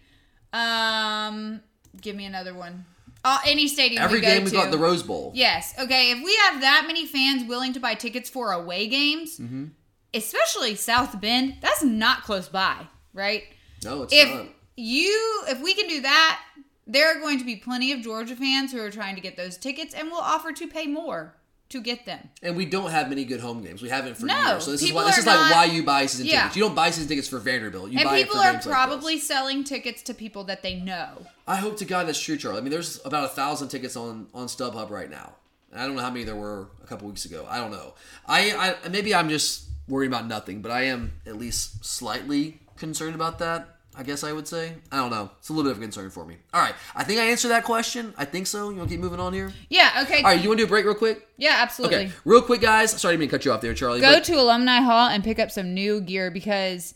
[0.52, 1.60] um,
[2.00, 2.84] give me another one.
[3.24, 4.56] Uh, any stadium Every we go game we to.
[4.56, 5.30] got the Rose Bowl.
[5.34, 5.74] Yes.
[5.78, 6.10] Okay.
[6.10, 9.66] If we have that many fans willing to buy tickets for away games, Mm-hmm.
[10.12, 12.76] especially South Bend, that's not close by,
[13.14, 13.44] right?
[13.84, 14.46] No, it's if not.
[14.76, 16.40] you if we can do that,
[16.86, 19.56] there are going to be plenty of Georgia fans who are trying to get those
[19.56, 21.36] tickets and will offer to pay more
[21.72, 22.30] to get them.
[22.42, 23.82] And we don't have many good home games.
[23.82, 24.64] We haven't for No, years.
[24.64, 26.42] So this is why this is like why you buy season Yeah.
[26.42, 26.56] tickets.
[26.56, 27.90] You don't buy season tickets for Vanderbilt.
[27.90, 31.26] You and buy people are games like probably selling tickets to people that they know.
[31.46, 32.58] I hope to God that's true, Charlie.
[32.58, 35.34] I mean, there's about a thousand tickets on on StubHub right now.
[35.70, 37.46] And I don't know how many there were a couple weeks ago.
[37.48, 37.94] I don't know.
[38.26, 43.14] I, I maybe I'm just worried about nothing, but I am at least slightly concerned
[43.14, 43.71] about that.
[43.95, 44.74] I guess I would say.
[44.90, 45.30] I don't know.
[45.38, 46.36] It's a little bit of a concern for me.
[46.55, 46.74] All right.
[46.95, 48.14] I think I answered that question.
[48.16, 48.70] I think so.
[48.70, 49.53] You want to keep moving on here?
[49.68, 50.18] Yeah, okay.
[50.18, 50.43] All right.
[50.43, 51.28] You want to do a break real quick?
[51.36, 51.97] Yeah, absolutely.
[51.97, 52.12] Okay.
[52.24, 52.90] Real quick, guys.
[52.99, 54.01] Sorry, to cut you off there, Charlie.
[54.01, 56.95] Go but- to Alumni Hall and pick up some new gear because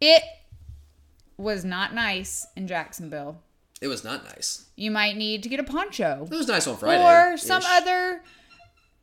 [0.00, 0.22] it
[1.36, 3.42] was not nice in Jacksonville.
[3.80, 4.66] It was not nice.
[4.74, 6.26] You might need to get a poncho.
[6.30, 7.02] It was nice on Friday.
[7.02, 8.22] Or some other,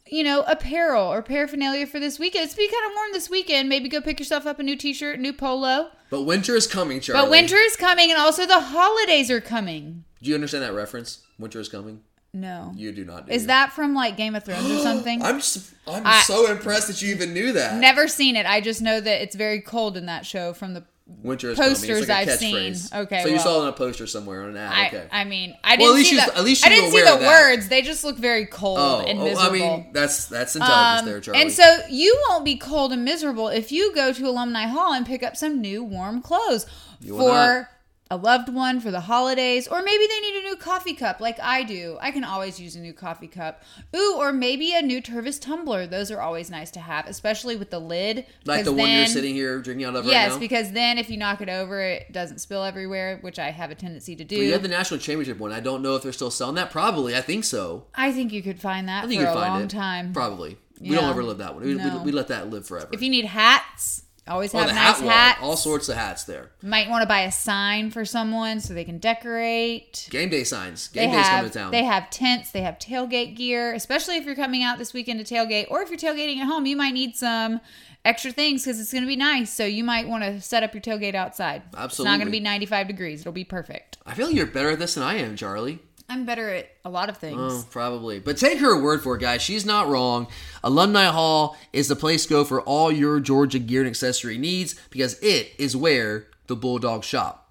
[0.08, 2.45] you know, apparel or paraphernalia for this weekend.
[2.45, 3.70] It's be kind of warm this weekend.
[3.70, 5.89] Maybe go pick yourself up a new t-shirt, new polo.
[6.10, 7.24] But winter is coming, Charlie.
[7.24, 10.03] But winter is coming and also the holidays are coming.
[10.22, 11.22] Do you understand that reference?
[11.39, 12.01] Winter is coming.
[12.34, 12.74] No.
[12.76, 13.28] You do not.
[13.28, 13.47] Do Is you?
[13.47, 15.22] that from like Game of Thrones or something?
[15.22, 17.80] I'm s- I'm I- so impressed that you even knew that.
[17.80, 18.45] Never seen it.
[18.45, 21.82] I just know that it's very cold in that show from the Winter is posters
[21.86, 21.99] coming.
[21.99, 22.76] It's like a I've seen.
[23.01, 24.72] Okay, So you saw it on a poster somewhere on an ad.
[24.74, 25.08] I, okay.
[25.12, 27.68] I mean, I didn't Well, see the, at least I didn't see the words.
[27.68, 29.36] They just look very cold oh, and oh.
[29.38, 31.41] I mean, that's that's intelligence Um, there, Charlie.
[31.41, 35.06] And so you won't be cold and miserable if you go to Alumni Hall and
[35.06, 36.66] pick up some new warm clothes
[36.99, 37.70] You for.
[38.16, 41.39] A loved one for the holidays, or maybe they need a new coffee cup like
[41.41, 41.97] I do.
[42.01, 43.61] I can always use a new coffee cup.
[43.95, 45.86] Ooh, or maybe a new Tervis tumbler.
[45.86, 48.26] Those are always nice to have, especially with the lid.
[48.45, 50.39] Like the one you're sitting here drinking out of Yes, right now.
[50.39, 53.76] because then if you knock it over, it doesn't spill everywhere, which I have a
[53.76, 54.38] tendency to do.
[54.38, 55.51] Well, you had the national championship one.
[55.51, 56.72] I don't know if they're still selling that.
[56.72, 57.16] Probably.
[57.16, 57.86] I think so.
[57.93, 59.70] I think you could find that I think for you a find long it.
[59.70, 60.13] time.
[60.13, 60.57] Probably.
[60.80, 61.01] We Yeah.
[61.01, 61.63] don't ever live that one.
[61.63, 62.89] We, we- we let that live forever.
[62.91, 65.39] If you need hats, always oh, have the nice hat hats.
[65.41, 66.51] All sorts of hats there.
[66.61, 70.07] Might want to buy a sign for someone so they can decorate.
[70.09, 70.89] Game day signs.
[70.89, 71.71] They Game day's have coming to town.
[71.71, 72.51] they have tents.
[72.51, 75.89] They have tailgate gear, especially if you're coming out this weekend to tailgate, or if
[75.89, 77.61] you're tailgating at home, you might need some
[78.03, 79.51] extra things because it's going to be nice.
[79.51, 81.63] So you might want to set up your tailgate outside.
[81.76, 81.86] Absolutely.
[81.86, 83.21] It's not going to be 95 degrees.
[83.21, 83.97] It'll be perfect.
[84.05, 85.80] I feel like you're better at this than I am, Charlie.
[86.08, 87.39] I'm better at a lot of things.
[87.39, 88.20] Oh, probably.
[88.20, 89.41] But take her word for it, guys.
[89.41, 90.28] She's not wrong.
[90.64, 94.76] Alumni Hall is the place to go for all your Georgia gear and accessory needs
[94.89, 97.41] because it is where the Bulldogs shop.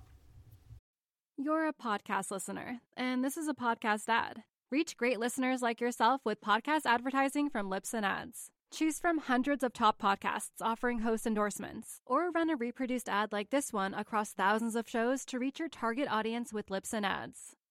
[1.36, 4.44] You're a podcast listener, and this is a podcast ad.
[4.70, 8.50] Reach great listeners like yourself with podcast advertising from Libsyn Ads.
[8.72, 13.50] Choose from hundreds of top podcasts offering host endorsements, or run a reproduced ad like
[13.50, 17.56] this one across thousands of shows to reach your target audience with Libsyn Ads.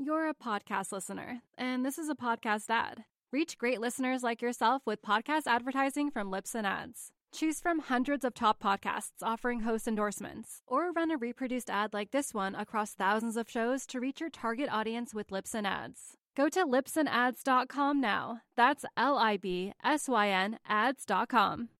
[0.00, 3.02] You're a podcast listener, and this is a podcast ad.
[3.32, 7.10] Reach great listeners like yourself with podcast advertising from Libsyn Ads.
[7.32, 12.12] Choose from hundreds of top podcasts offering host endorsements, or run a reproduced ad like
[12.12, 16.16] this one across thousands of shows to reach your target audience with Libsyn Ads.
[16.36, 18.42] Go to libsynads.com now.
[18.56, 21.70] That's L I B S Y N ads.com.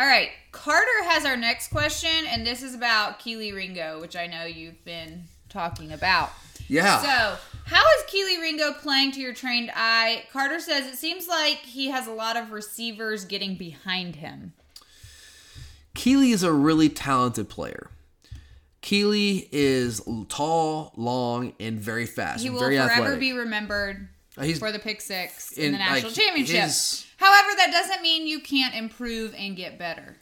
[0.00, 4.26] All right, Carter has our next question, and this is about Kelee Ringo, which I
[4.26, 5.24] know you've been
[5.56, 6.30] talking about.
[6.68, 7.00] Yeah.
[7.00, 10.24] So, how is Kelee Ringo playing to your trained eye?
[10.32, 14.52] Carter says it seems like he has a lot of receivers getting behind him.
[15.94, 17.90] Kelee is a really talented player.
[18.82, 22.42] Kelee is tall, long, and very fast.
[22.42, 23.20] He will very forever athletic.
[23.20, 26.64] be remembered Uh, he's- for the pick six in in, the national like, championship.
[26.64, 30.16] his- However, that doesn't mean you can't improve and get better.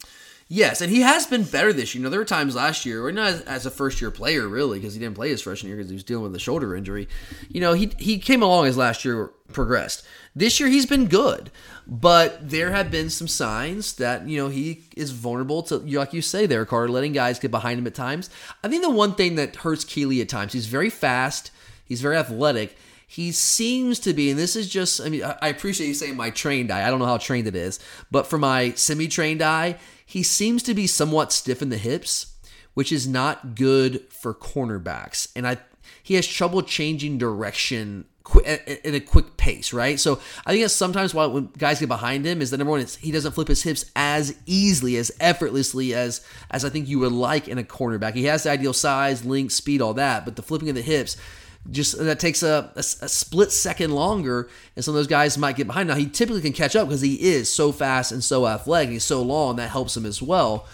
[0.49, 2.01] Yes, and he has been better this year.
[2.01, 4.47] You know, there were times last year, or not as, as a first year player,
[4.47, 6.77] really, because he didn't play his freshman year because he was dealing with a shoulder
[6.77, 7.09] injury.
[7.49, 10.05] You know, he he came along as last year progressed.
[10.37, 11.51] This year he's been good,
[11.87, 16.21] but there have been some signs that you know he is vulnerable to, like you
[16.21, 18.29] say, there, Carter, letting guys get behind him at times.
[18.63, 21.53] I think the one thing that hurts Kelee at times, he's very fast,
[21.87, 22.77] he's very athletic.
[23.07, 26.31] He seems to be, and this is just, I mean, I appreciate you saying my
[26.31, 26.85] trained eye.
[26.85, 27.79] I don't know how trained it is,
[28.11, 32.35] but for my semi trained eye, he seems to be somewhat stiff in the hips,
[32.75, 35.29] which is not good for cornerbacks.
[35.35, 35.59] And I,
[36.03, 38.07] he has trouble changing direction
[38.47, 40.01] at a quick pace, right?
[40.01, 42.85] So I think that's sometimes why when guys get behind him is that number one,
[43.01, 47.13] he doesn't flip his hips as easily, as effortlessly as as I think you would
[47.13, 48.15] like in a cornerback.
[48.15, 51.19] He has the ideal size, length, speed, all that, but the flipping of the hips
[51.71, 55.57] just that takes a, a, a split second longer, and some of those guys might
[55.57, 55.89] get behind.
[55.89, 58.87] Now he typically can catch up because he is so fast and so athletic.
[58.87, 60.67] And he's so long that helps him as well.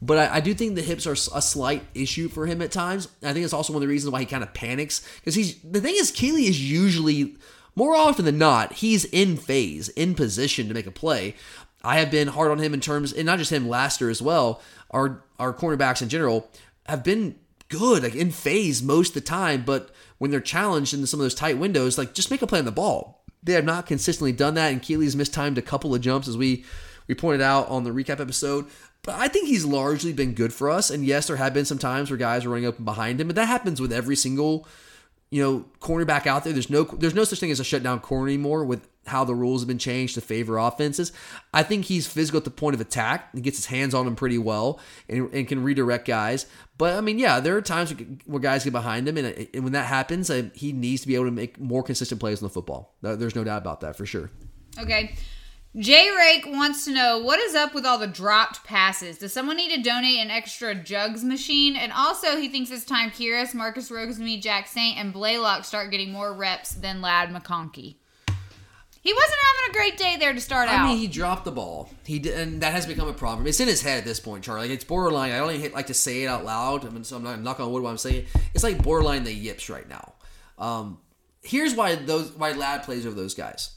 [0.00, 3.08] But I, I do think the hips are a slight issue for him at times.
[3.22, 5.60] I think it's also one of the reasons why he kind of panics because he's
[5.62, 7.36] the thing is Kelee is usually
[7.76, 11.36] more often than not he's in phase, in position to make a play.
[11.84, 14.60] I have been hard on him in terms, and not just him, Laster as well.
[14.90, 16.50] Our our cornerbacks in general
[16.86, 17.36] have been
[17.68, 19.90] good, like in phase most of the time, but
[20.22, 22.64] when they're challenged in some of those tight windows, like just make a play on
[22.64, 23.24] the ball.
[23.42, 26.64] They have not consistently done that, and Kelee's mistimed a couple of jumps as we
[27.08, 28.66] we pointed out on the recap episode.
[29.02, 30.90] But I think he's largely been good for us.
[30.90, 33.34] And yes, there have been some times where guys are running open behind him, but
[33.34, 34.68] that happens with every single,
[35.30, 36.52] you know, cornerback out there.
[36.52, 39.62] There's no there's no such thing as a shutdown corner anymore with how the rules
[39.62, 41.12] have been changed to favor offenses.
[41.52, 43.34] I think he's physical at the point of attack.
[43.34, 46.46] He gets his hands on him pretty well and, and can redirect guys.
[46.78, 47.94] But I mean, yeah, there are times
[48.26, 51.14] where guys get behind him, and, and when that happens, uh, he needs to be
[51.14, 52.96] able to make more consistent plays on the football.
[53.02, 54.30] There's no doubt about that for sure.
[54.78, 55.14] Okay.
[55.74, 59.16] Jay Rake wants to know what is up with all the dropped passes.
[59.16, 61.76] Does someone need to donate an extra jugs machine?
[61.76, 66.74] And also, he thinks it's time Kearis, Marcus Rosemy-Jacksaint, and Blaylock start getting more reps
[66.74, 67.96] than Ladd McConkey.
[69.02, 70.84] He wasn't having a great day there to start I out.
[70.84, 71.90] I mean, he dropped the ball.
[72.06, 73.48] He did, and that has become a problem.
[73.48, 74.72] It's in his head at this point, Charlie.
[74.72, 75.32] It's borderline.
[75.32, 76.86] I don't even like to say it out loud.
[76.86, 78.28] I mean, so I'm not knock on wood while I'm saying it.
[78.54, 80.12] It's like borderline the yips right now.
[80.56, 80.98] Um,
[81.42, 83.74] here's why those why Ladd plays over those guys.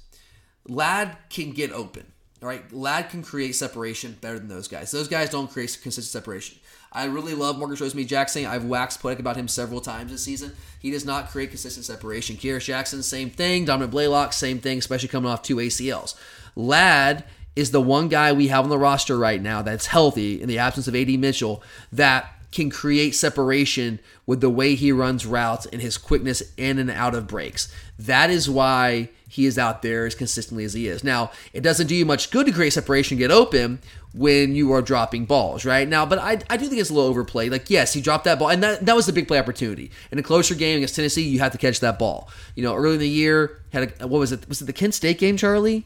[0.67, 2.11] Ladd can get open.
[2.43, 4.91] All right, Ladd can create separation better than those guys.
[4.91, 6.59] Those guys don't create consistent separation.
[6.95, 8.47] I really love Marcus Rosemy-Jacksaint.
[8.47, 10.53] I've waxed poetic about him several times this season.
[10.79, 12.37] He does not create consistent separation.
[12.37, 13.65] Kearis Jackson, same thing.
[13.65, 16.15] Dominick Blaylock, same thing, especially coming off two ACLs.
[16.55, 17.25] Ladd
[17.55, 20.57] is the one guy we have on the roster right now that's healthy in the
[20.57, 25.81] absence of AD Mitchell that can create separation with the way he runs routes and
[25.81, 27.67] his quickness in and out of breaks.
[27.99, 31.03] That is why he is out there as consistently as he is.
[31.03, 33.79] Now, it doesn't do you much good to create separation, get open
[34.15, 35.87] when you are dropping balls, right?
[35.87, 37.51] Now, but I, I do think it's a little overplayed.
[37.51, 39.91] Like, yes, he dropped that ball, and that, that was the big play opportunity.
[40.11, 42.29] In a closer game against Tennessee, you have to catch that ball.
[42.55, 44.47] You know, early in the year, had a, what was it?
[44.47, 45.85] Was it the Kent State game, Charlie?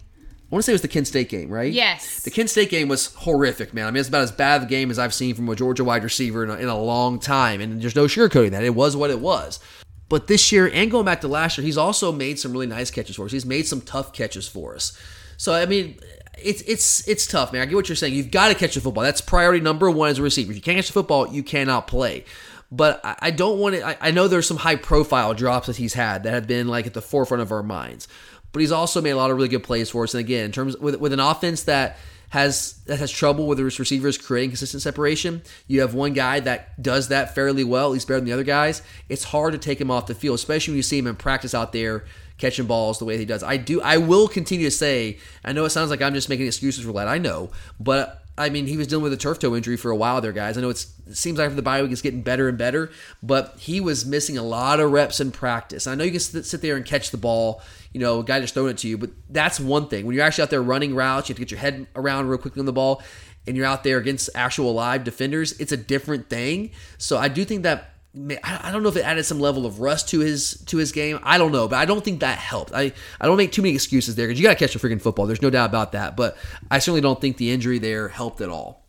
[0.52, 1.72] I want to say it was the Kent State game, right?
[1.72, 2.24] Yes.
[2.24, 3.86] The Kent State game was horrific, man.
[3.86, 6.04] I mean, it's about as bad a game as I've seen from a Georgia wide
[6.04, 8.64] receiver in a, in a long time, and there's no sugarcoating that.
[8.64, 9.60] It was what it was.
[10.08, 12.90] But this year, and going back to last year, he's also made some really nice
[12.90, 13.32] catches for us.
[13.32, 14.98] He's made some tough catches for us.
[15.38, 16.00] So I mean,
[16.44, 17.62] it's it's it's tough, man.
[17.62, 18.14] I get what you're saying.
[18.14, 19.04] You've got to catch the football.
[19.04, 20.52] That's priority number one as a receiver.
[20.52, 22.26] If you can't catch the football, you cannot play.
[22.72, 23.86] But I, I don't want to.
[23.86, 26.88] I, I know there's some high profile drops that he's had that have been like
[26.88, 28.08] at the forefront of our minds.
[28.52, 30.14] But he's also made a lot of really good plays for us.
[30.14, 31.98] And again, in terms with with an offense that
[32.30, 35.42] has that has trouble with his receivers creating consistent separation.
[35.68, 38.44] You have one guy that does that fairly well, at least better than the other
[38.44, 38.82] guys.
[39.10, 41.54] It's hard to take him off the field, especially when you see him in practice
[41.54, 42.06] out there
[42.40, 43.44] catching balls the way he does.
[43.44, 43.82] I do.
[43.82, 45.20] I will continue to say.
[45.46, 47.08] I know it sounds like I'm just making excuses for that.
[47.08, 49.96] I know, but I mean, he was dealing with a turf toe injury for a
[49.96, 50.58] while there, guys.
[50.58, 52.90] I know it's, it seems like the bye week is getting better and better,
[53.22, 55.88] but he was missing a lot of reps in practice.
[55.88, 57.62] I know you can sit there and catch the ball,
[57.92, 60.06] you know, a guy just throwing it to you, but that's one thing.
[60.06, 62.38] When you're actually out there running routes, you have to get your head around real
[62.38, 63.04] quickly on the ball,
[63.46, 66.72] and you're out there against actual live defenders, it's a different thing.
[66.98, 70.10] So I do think that I don't know if it added some level of rust
[70.10, 71.20] to his to his game.
[71.22, 72.74] I don't know, but I don't think that helped.
[72.74, 72.92] I,
[73.22, 75.28] I don't make too many excuses there because you got to catch a freaking football.
[75.28, 76.18] There's no doubt about that.
[76.18, 76.36] But
[76.72, 78.84] I certainly don't think the injury there helped at all.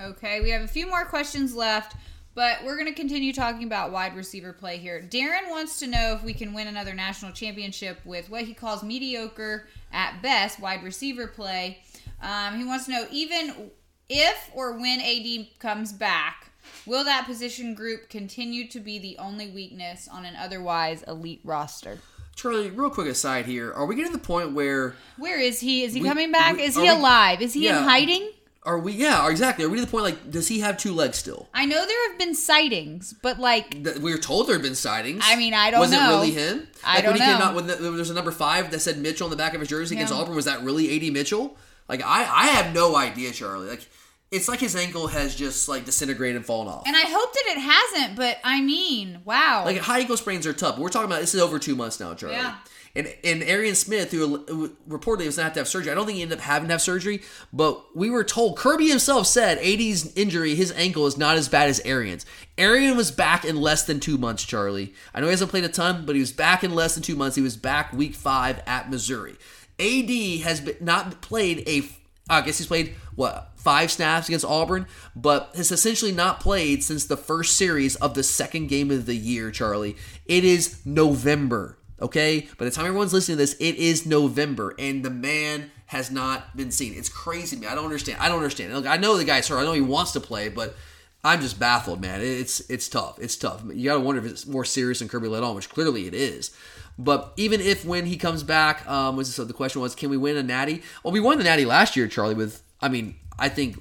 [0.00, 1.94] Okay, we have a few more questions left,
[2.34, 5.06] but we're going to continue talking about wide receiver play here.
[5.08, 8.82] Darren wants to know if we can win another national championship with what he calls
[8.82, 11.82] mediocre at best wide receiver play.
[12.22, 13.70] Um, he wants to know even
[14.08, 16.50] if or when AD comes back
[16.86, 21.98] Will that position group continue to be the only weakness on an otherwise elite roster?
[22.36, 25.84] Charlie, real quick aside here, are we getting to the point where Where is he?
[25.84, 26.56] Is he We- coming back?
[26.56, 27.40] we- is he we- alive?
[27.40, 27.78] Is he Yeah.
[27.78, 28.30] in hiding?
[28.66, 28.92] Are we?
[28.92, 29.64] Yeah, exactly.
[29.66, 31.48] Are we to the point like, does he have two legs still?
[31.52, 35.22] I know there have been sightings, but like We were told there have been sightings.
[35.24, 35.98] I mean, I don't was know.
[35.98, 36.68] Was it really him?
[36.82, 37.44] I like don't when he came know.
[37.44, 39.60] out when the, there was a number five that said Mitchell on the back of
[39.60, 40.34] his jersey against Auburn.
[40.34, 41.56] Was that really AD Mitchell?
[41.90, 43.68] Like I, I have no idea, Charlie.
[43.68, 43.86] Like
[44.34, 46.82] it's like his ankle has just like disintegrated and fallen off.
[46.86, 49.62] and I hope that it hasn't, but I mean, wow.
[49.64, 50.78] Like high ankle sprains are tough.
[50.78, 52.36] We're talking about this is over two months now, Charlie.
[52.36, 52.56] Yeah.
[52.96, 56.06] And and Arian Smith, who who reportedly was not have to have surgery, I don't
[56.06, 59.58] think he ended up having to have surgery, but we were told Kirby himself said
[59.58, 62.24] AD's injury, his ankle is not as bad as Arian's.
[62.56, 64.94] Arian was back in less than two months, Charlie.
[65.12, 67.16] I know he hasn't played a ton, but he was back in less than two
[67.16, 67.34] months.
[67.34, 69.34] He was back week five at Missouri.
[69.80, 71.82] AD has been, not played a
[72.28, 77.04] I guess he's played what five snaps against Auburn, but has essentially not played since
[77.04, 79.50] the first series of the second game of the year.
[79.50, 79.96] Charlie,
[80.26, 81.78] it is November.
[82.00, 86.10] Okay, by the time everyone's listening to this, it is November, and the man has
[86.10, 86.92] not been seen.
[86.94, 87.70] It's crazy, man.
[87.70, 88.18] I don't understand.
[88.20, 88.74] I don't understand.
[88.74, 89.58] Look, I know the guy's hurt.
[89.58, 90.74] I know he wants to play, but
[91.22, 92.20] I'm just baffled, man.
[92.20, 93.18] It's it's tough.
[93.20, 93.62] It's tough.
[93.72, 96.50] You gotta wonder if it's more serious than Kirby let on, which clearly it is.
[96.98, 100.16] But even if when he comes back, um, was so the question was, can we
[100.16, 100.82] win a Natty?
[101.02, 102.34] Well, we won the Natty last year, Charlie.
[102.34, 103.78] With I mean, I think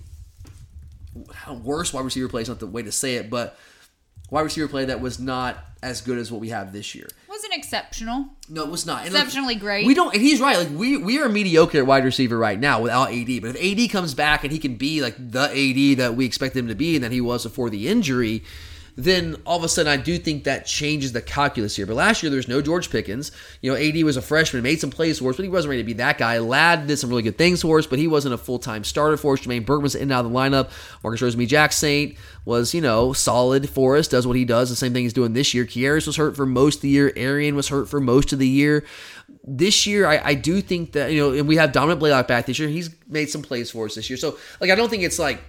[1.64, 3.57] worse wide receiver play is not the way to say it, but
[4.30, 7.07] wide receiver play that was not as good as what we have this year.
[7.30, 8.26] wasn't exceptional.
[8.49, 9.06] No, it was not.
[9.06, 9.85] And Exceptionally great.
[9.85, 10.57] We don't, and he's right.
[10.57, 13.41] Like we we are mediocre at wide receiver right now without AD.
[13.41, 16.56] But if AD comes back and he can be like the AD that we expect
[16.56, 18.44] him to be and that he was before the injury,
[18.95, 21.85] then all of a sudden I do think that changes the calculus here.
[21.85, 23.31] But last year there was no George Pickens.
[23.61, 25.81] You know, AD was a freshman, made some plays for us, but he wasn't ready
[25.81, 26.37] to be that guy.
[26.37, 29.17] Ladd did some really good things for us, but he wasn't a full time starter
[29.17, 29.41] for us.
[29.41, 30.69] Jermaine was in and out of the lineup.
[31.03, 35.03] Marcus Rosemy-Jacksaint was, you know, solid for us, does what he does, the same thing
[35.03, 35.65] he's doing this year.
[35.65, 37.11] Kearis was hurt for most of the year.
[37.15, 38.85] Arian was hurt for most of the year.
[39.43, 42.45] This year, I, I do think that, you know, and we have Dominick Blaylock back
[42.45, 42.69] this year.
[42.69, 44.17] He's made some plays for us this year.
[44.17, 45.41] So, like, I don't think it's like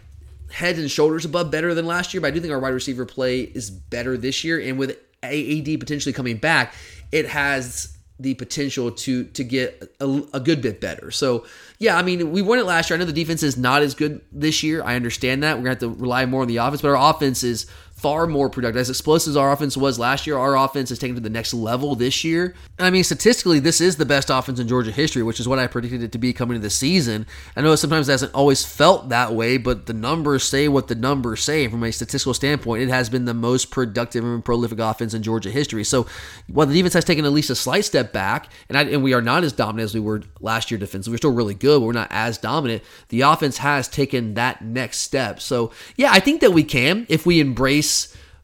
[0.50, 3.04] heads and shoulders above better than last year, but I do think our wide receiver
[3.04, 4.60] play is better this year.
[4.60, 6.74] And with AAD potentially coming back,
[7.12, 11.10] it has the potential to to get a, a good bit better.
[11.10, 11.46] So
[11.78, 12.96] yeah, I mean we won it last year.
[12.96, 14.84] I know the defense is not as good this year.
[14.84, 15.56] I understand that.
[15.56, 17.66] We're gonna have to rely more on the offense, but our offense is
[18.04, 18.78] far more productive.
[18.78, 21.54] As explosive as our offense was last year, our offense is taken to the next
[21.54, 22.54] level this year.
[22.76, 25.58] And I mean, statistically, this is the best offense in Georgia history, which is what
[25.58, 27.24] I predicted it to be coming into the season.
[27.56, 30.94] I know sometimes it hasn't always felt that way, but the numbers say what the
[30.94, 31.66] numbers say.
[31.66, 35.50] From a statistical standpoint, it has been the most productive and prolific offense in Georgia
[35.50, 35.82] history.
[35.82, 36.06] So
[36.46, 39.14] while the defense has taken at least a slight step back, and, I, and we
[39.14, 41.86] are not as dominant as we were last year defensively, we're still really good, but
[41.86, 42.82] we're not as dominant.
[43.08, 45.40] The offense has taken that next step.
[45.40, 47.93] So yeah, I think that we can if we embrace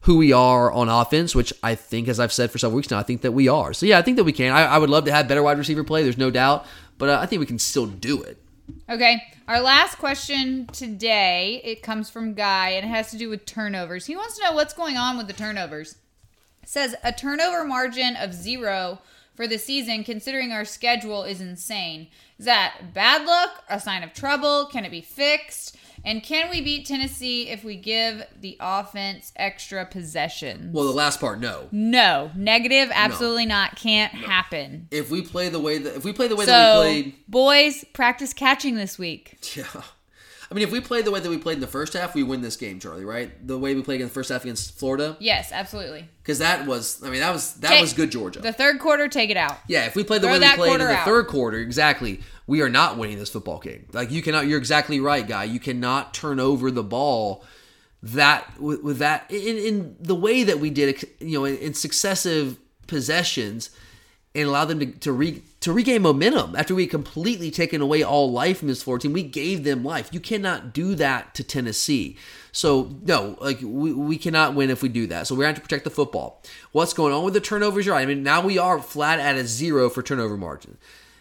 [0.01, 2.97] who we are on offense, which I think, as I've said for several weeks now,
[2.97, 3.73] I think that we are.
[3.73, 4.51] So yeah, I think that we can.
[4.51, 6.03] I, I would love to have better wide receiver play.
[6.03, 6.65] There's no doubt,
[6.97, 8.37] but uh, I think we can still do it.
[8.89, 13.45] Okay, our last question today it comes from Guy and it has to do with
[13.45, 14.05] turnovers.
[14.05, 15.97] He wants to know what's going on with the turnovers.
[16.63, 18.99] It says a turnover margin of zero
[19.35, 22.07] for the season, considering our schedule, is insane.
[22.37, 23.63] Is that bad luck?
[23.69, 24.67] A sign of trouble?
[24.71, 25.77] Can it be fixed?
[26.03, 30.73] And can we beat Tennessee if we give the offense extra possessions?
[30.73, 31.67] Well, the last part, no.
[31.71, 33.75] No, negative, absolutely not.
[33.75, 34.87] Can't happen.
[34.91, 37.15] If we play the way that if we play the way So, that we played,
[37.27, 39.37] boys, practice catching this week.
[39.55, 39.81] yeah.
[40.51, 42.23] I mean, if we played the way that we played in the first half, we
[42.23, 43.05] win this game, Charlie.
[43.05, 43.31] Right?
[43.47, 46.09] The way we played in the first half against Florida, Yes, absolutely.
[46.21, 48.39] because that was, I mean, that was that Take- was good Georgia.
[48.41, 49.57] The third quarter, take it out.
[49.67, 51.05] Yeah, if we played the Throw way we played in the out.
[51.05, 53.85] third quarter, exactly, we are not winning this football game.
[53.93, 55.45] Like you cannot, you're exactly right, guy.
[55.45, 57.45] You cannot turn over the ball
[58.03, 61.09] that with, with that in, in the way that we did it.
[61.21, 62.57] You know, in, in successive
[62.87, 63.69] possessions,
[64.35, 68.31] and allow them to to, re, to regain momentum after we completely taken away all
[68.31, 69.13] life from this Florida team.
[69.13, 70.09] We gave them life.
[70.11, 72.17] You cannot do that to Tennessee.
[72.51, 75.27] So no, like we, we cannot win if we do that.
[75.27, 76.41] So we have to protect the football.
[76.71, 77.87] What's going on with the turnovers?
[77.87, 78.01] Right.
[78.01, 80.77] I mean, now we are flat at a zero for turnover margin.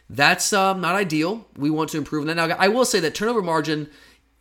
[0.08, 1.46] That's um, not ideal.
[1.56, 2.34] We want to improve on that.
[2.34, 3.88] Now, I will say that turnover margin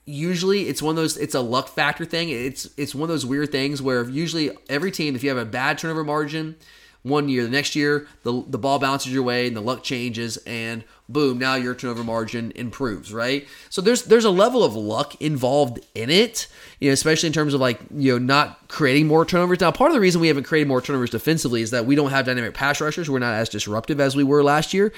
[0.06, 2.30] usually it's one of those it's a luck factor thing.
[2.30, 5.46] It's it's one of those weird things where usually every team, if you have a
[5.46, 6.56] bad turnover margin
[7.04, 10.38] one year, the next year the the ball bounces your way and the luck changes
[10.46, 13.48] and boom, now your turnover margin improves, right?
[13.70, 16.48] So there's there's a level of luck involved in it,
[16.80, 19.62] you know, especially in terms of like, you know, not creating more turnovers.
[19.62, 22.12] Now, part of the reason we haven't created more turnovers defensively is that we don't
[22.12, 23.10] have dynamic pass rushers.
[23.10, 24.94] We're not as disruptive as we were last year.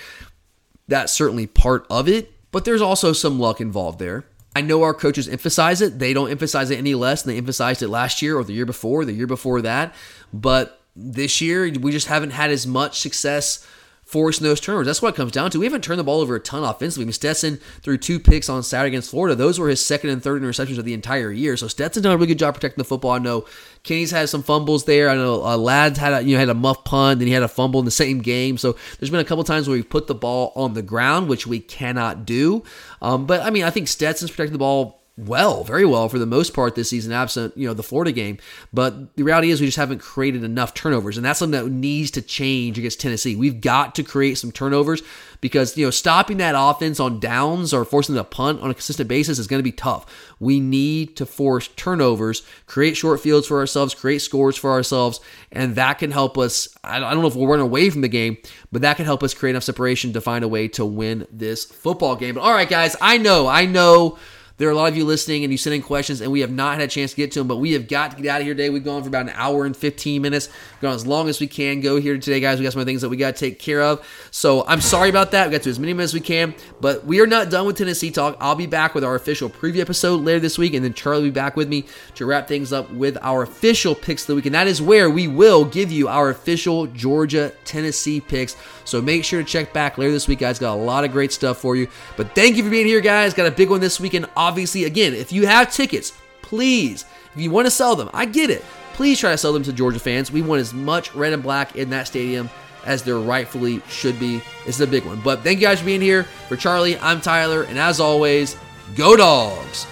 [0.88, 4.26] That's certainly part of it, but there's also some luck involved there.
[4.54, 6.00] I know our coaches emphasize it.
[6.00, 8.66] They don't emphasize it any less than they emphasized it last year or the year
[8.66, 9.96] before, the year before that.
[10.34, 13.66] But this year, we just haven't had as much success
[14.12, 14.88] forcing those turnovers.
[14.88, 15.60] That's what it comes down to.
[15.60, 17.04] We haven't turned the ball over a ton offensively.
[17.04, 19.36] I mean, Stetson threw two picks on Saturday against Florida.
[19.36, 21.56] Those were his second and third interceptions of the entire year.
[21.56, 23.12] So Stetson's done a really good job protecting the football.
[23.12, 23.46] I know
[23.84, 25.10] Kenny's had some fumbles there.
[25.10, 27.42] I know uh, Ladd's had a, you know had a muff punt, then he had
[27.42, 28.58] a fumble in the same game.
[28.58, 31.48] So there's been a couple times where we've put the ball on the ground, which
[31.48, 32.64] we cannot do.
[33.02, 36.26] Um, but I mean, I think Stetson's protecting the ball well, very well for the
[36.26, 38.38] most part this season, absent you know the Florida game.
[38.74, 42.12] But the reality is we just haven't created enough turnovers, and that's something that needs
[42.12, 43.36] to change against Tennessee.
[43.36, 45.04] We've got to create some turnovers
[45.40, 48.74] because you know stopping that offense on downs or forcing them to punt on a
[48.74, 50.06] consistent basis is going to be tough.
[50.40, 55.20] We need to force turnovers, create short fields for ourselves, create scores for ourselves,
[55.52, 56.68] and that can help us.
[56.84, 58.38] I don't know if we'll run away from the game,
[58.72, 61.66] but that can help us create enough separation to find a way to win this
[61.66, 62.36] football game.
[62.36, 64.18] But all right, guys, I know, I know.
[64.62, 66.52] There are a lot of you listening and you send in questions, and we have
[66.52, 68.42] not had a chance to get to them, but we have got to get out
[68.42, 68.70] of here today.
[68.70, 70.50] We've gone for about an hour and 15 minutes.
[70.50, 72.60] We've gone as long as we can go here today, guys.
[72.60, 74.08] We got some things that we got to take care of.
[74.30, 75.48] So I'm sorry about that.
[75.48, 77.76] We got to as many minutes as we can, but we are not done with
[77.76, 78.38] Tennessee talk.
[78.40, 81.30] I'll be back with our official preview episode later this week, and then Charlie will
[81.30, 84.46] be back with me to wrap things up with our official picks of the week.
[84.46, 88.56] And that is where we will give you our official Georgia Tennessee picks.
[88.86, 90.60] So make sure to check back later this week, guys.
[90.60, 91.88] Got a lot of great stuff for you.
[92.16, 93.34] But thank you for being here, guys.
[93.34, 94.28] Got a big one this weekend.
[94.36, 98.50] Obviously, again, if you have tickets, please, if you want to sell them, I get
[98.50, 98.64] it.
[98.94, 100.32] Please try to sell them to Georgia fans.
[100.32, 102.50] We want as much red and black in that stadium
[102.86, 104.42] as there rightfully should be.
[104.66, 105.22] It's a big one.
[105.22, 106.24] But thank you guys for being here.
[106.50, 107.64] For Charlie, I'm Tyler.
[107.64, 108.58] And as always,
[108.96, 109.88] go dogs.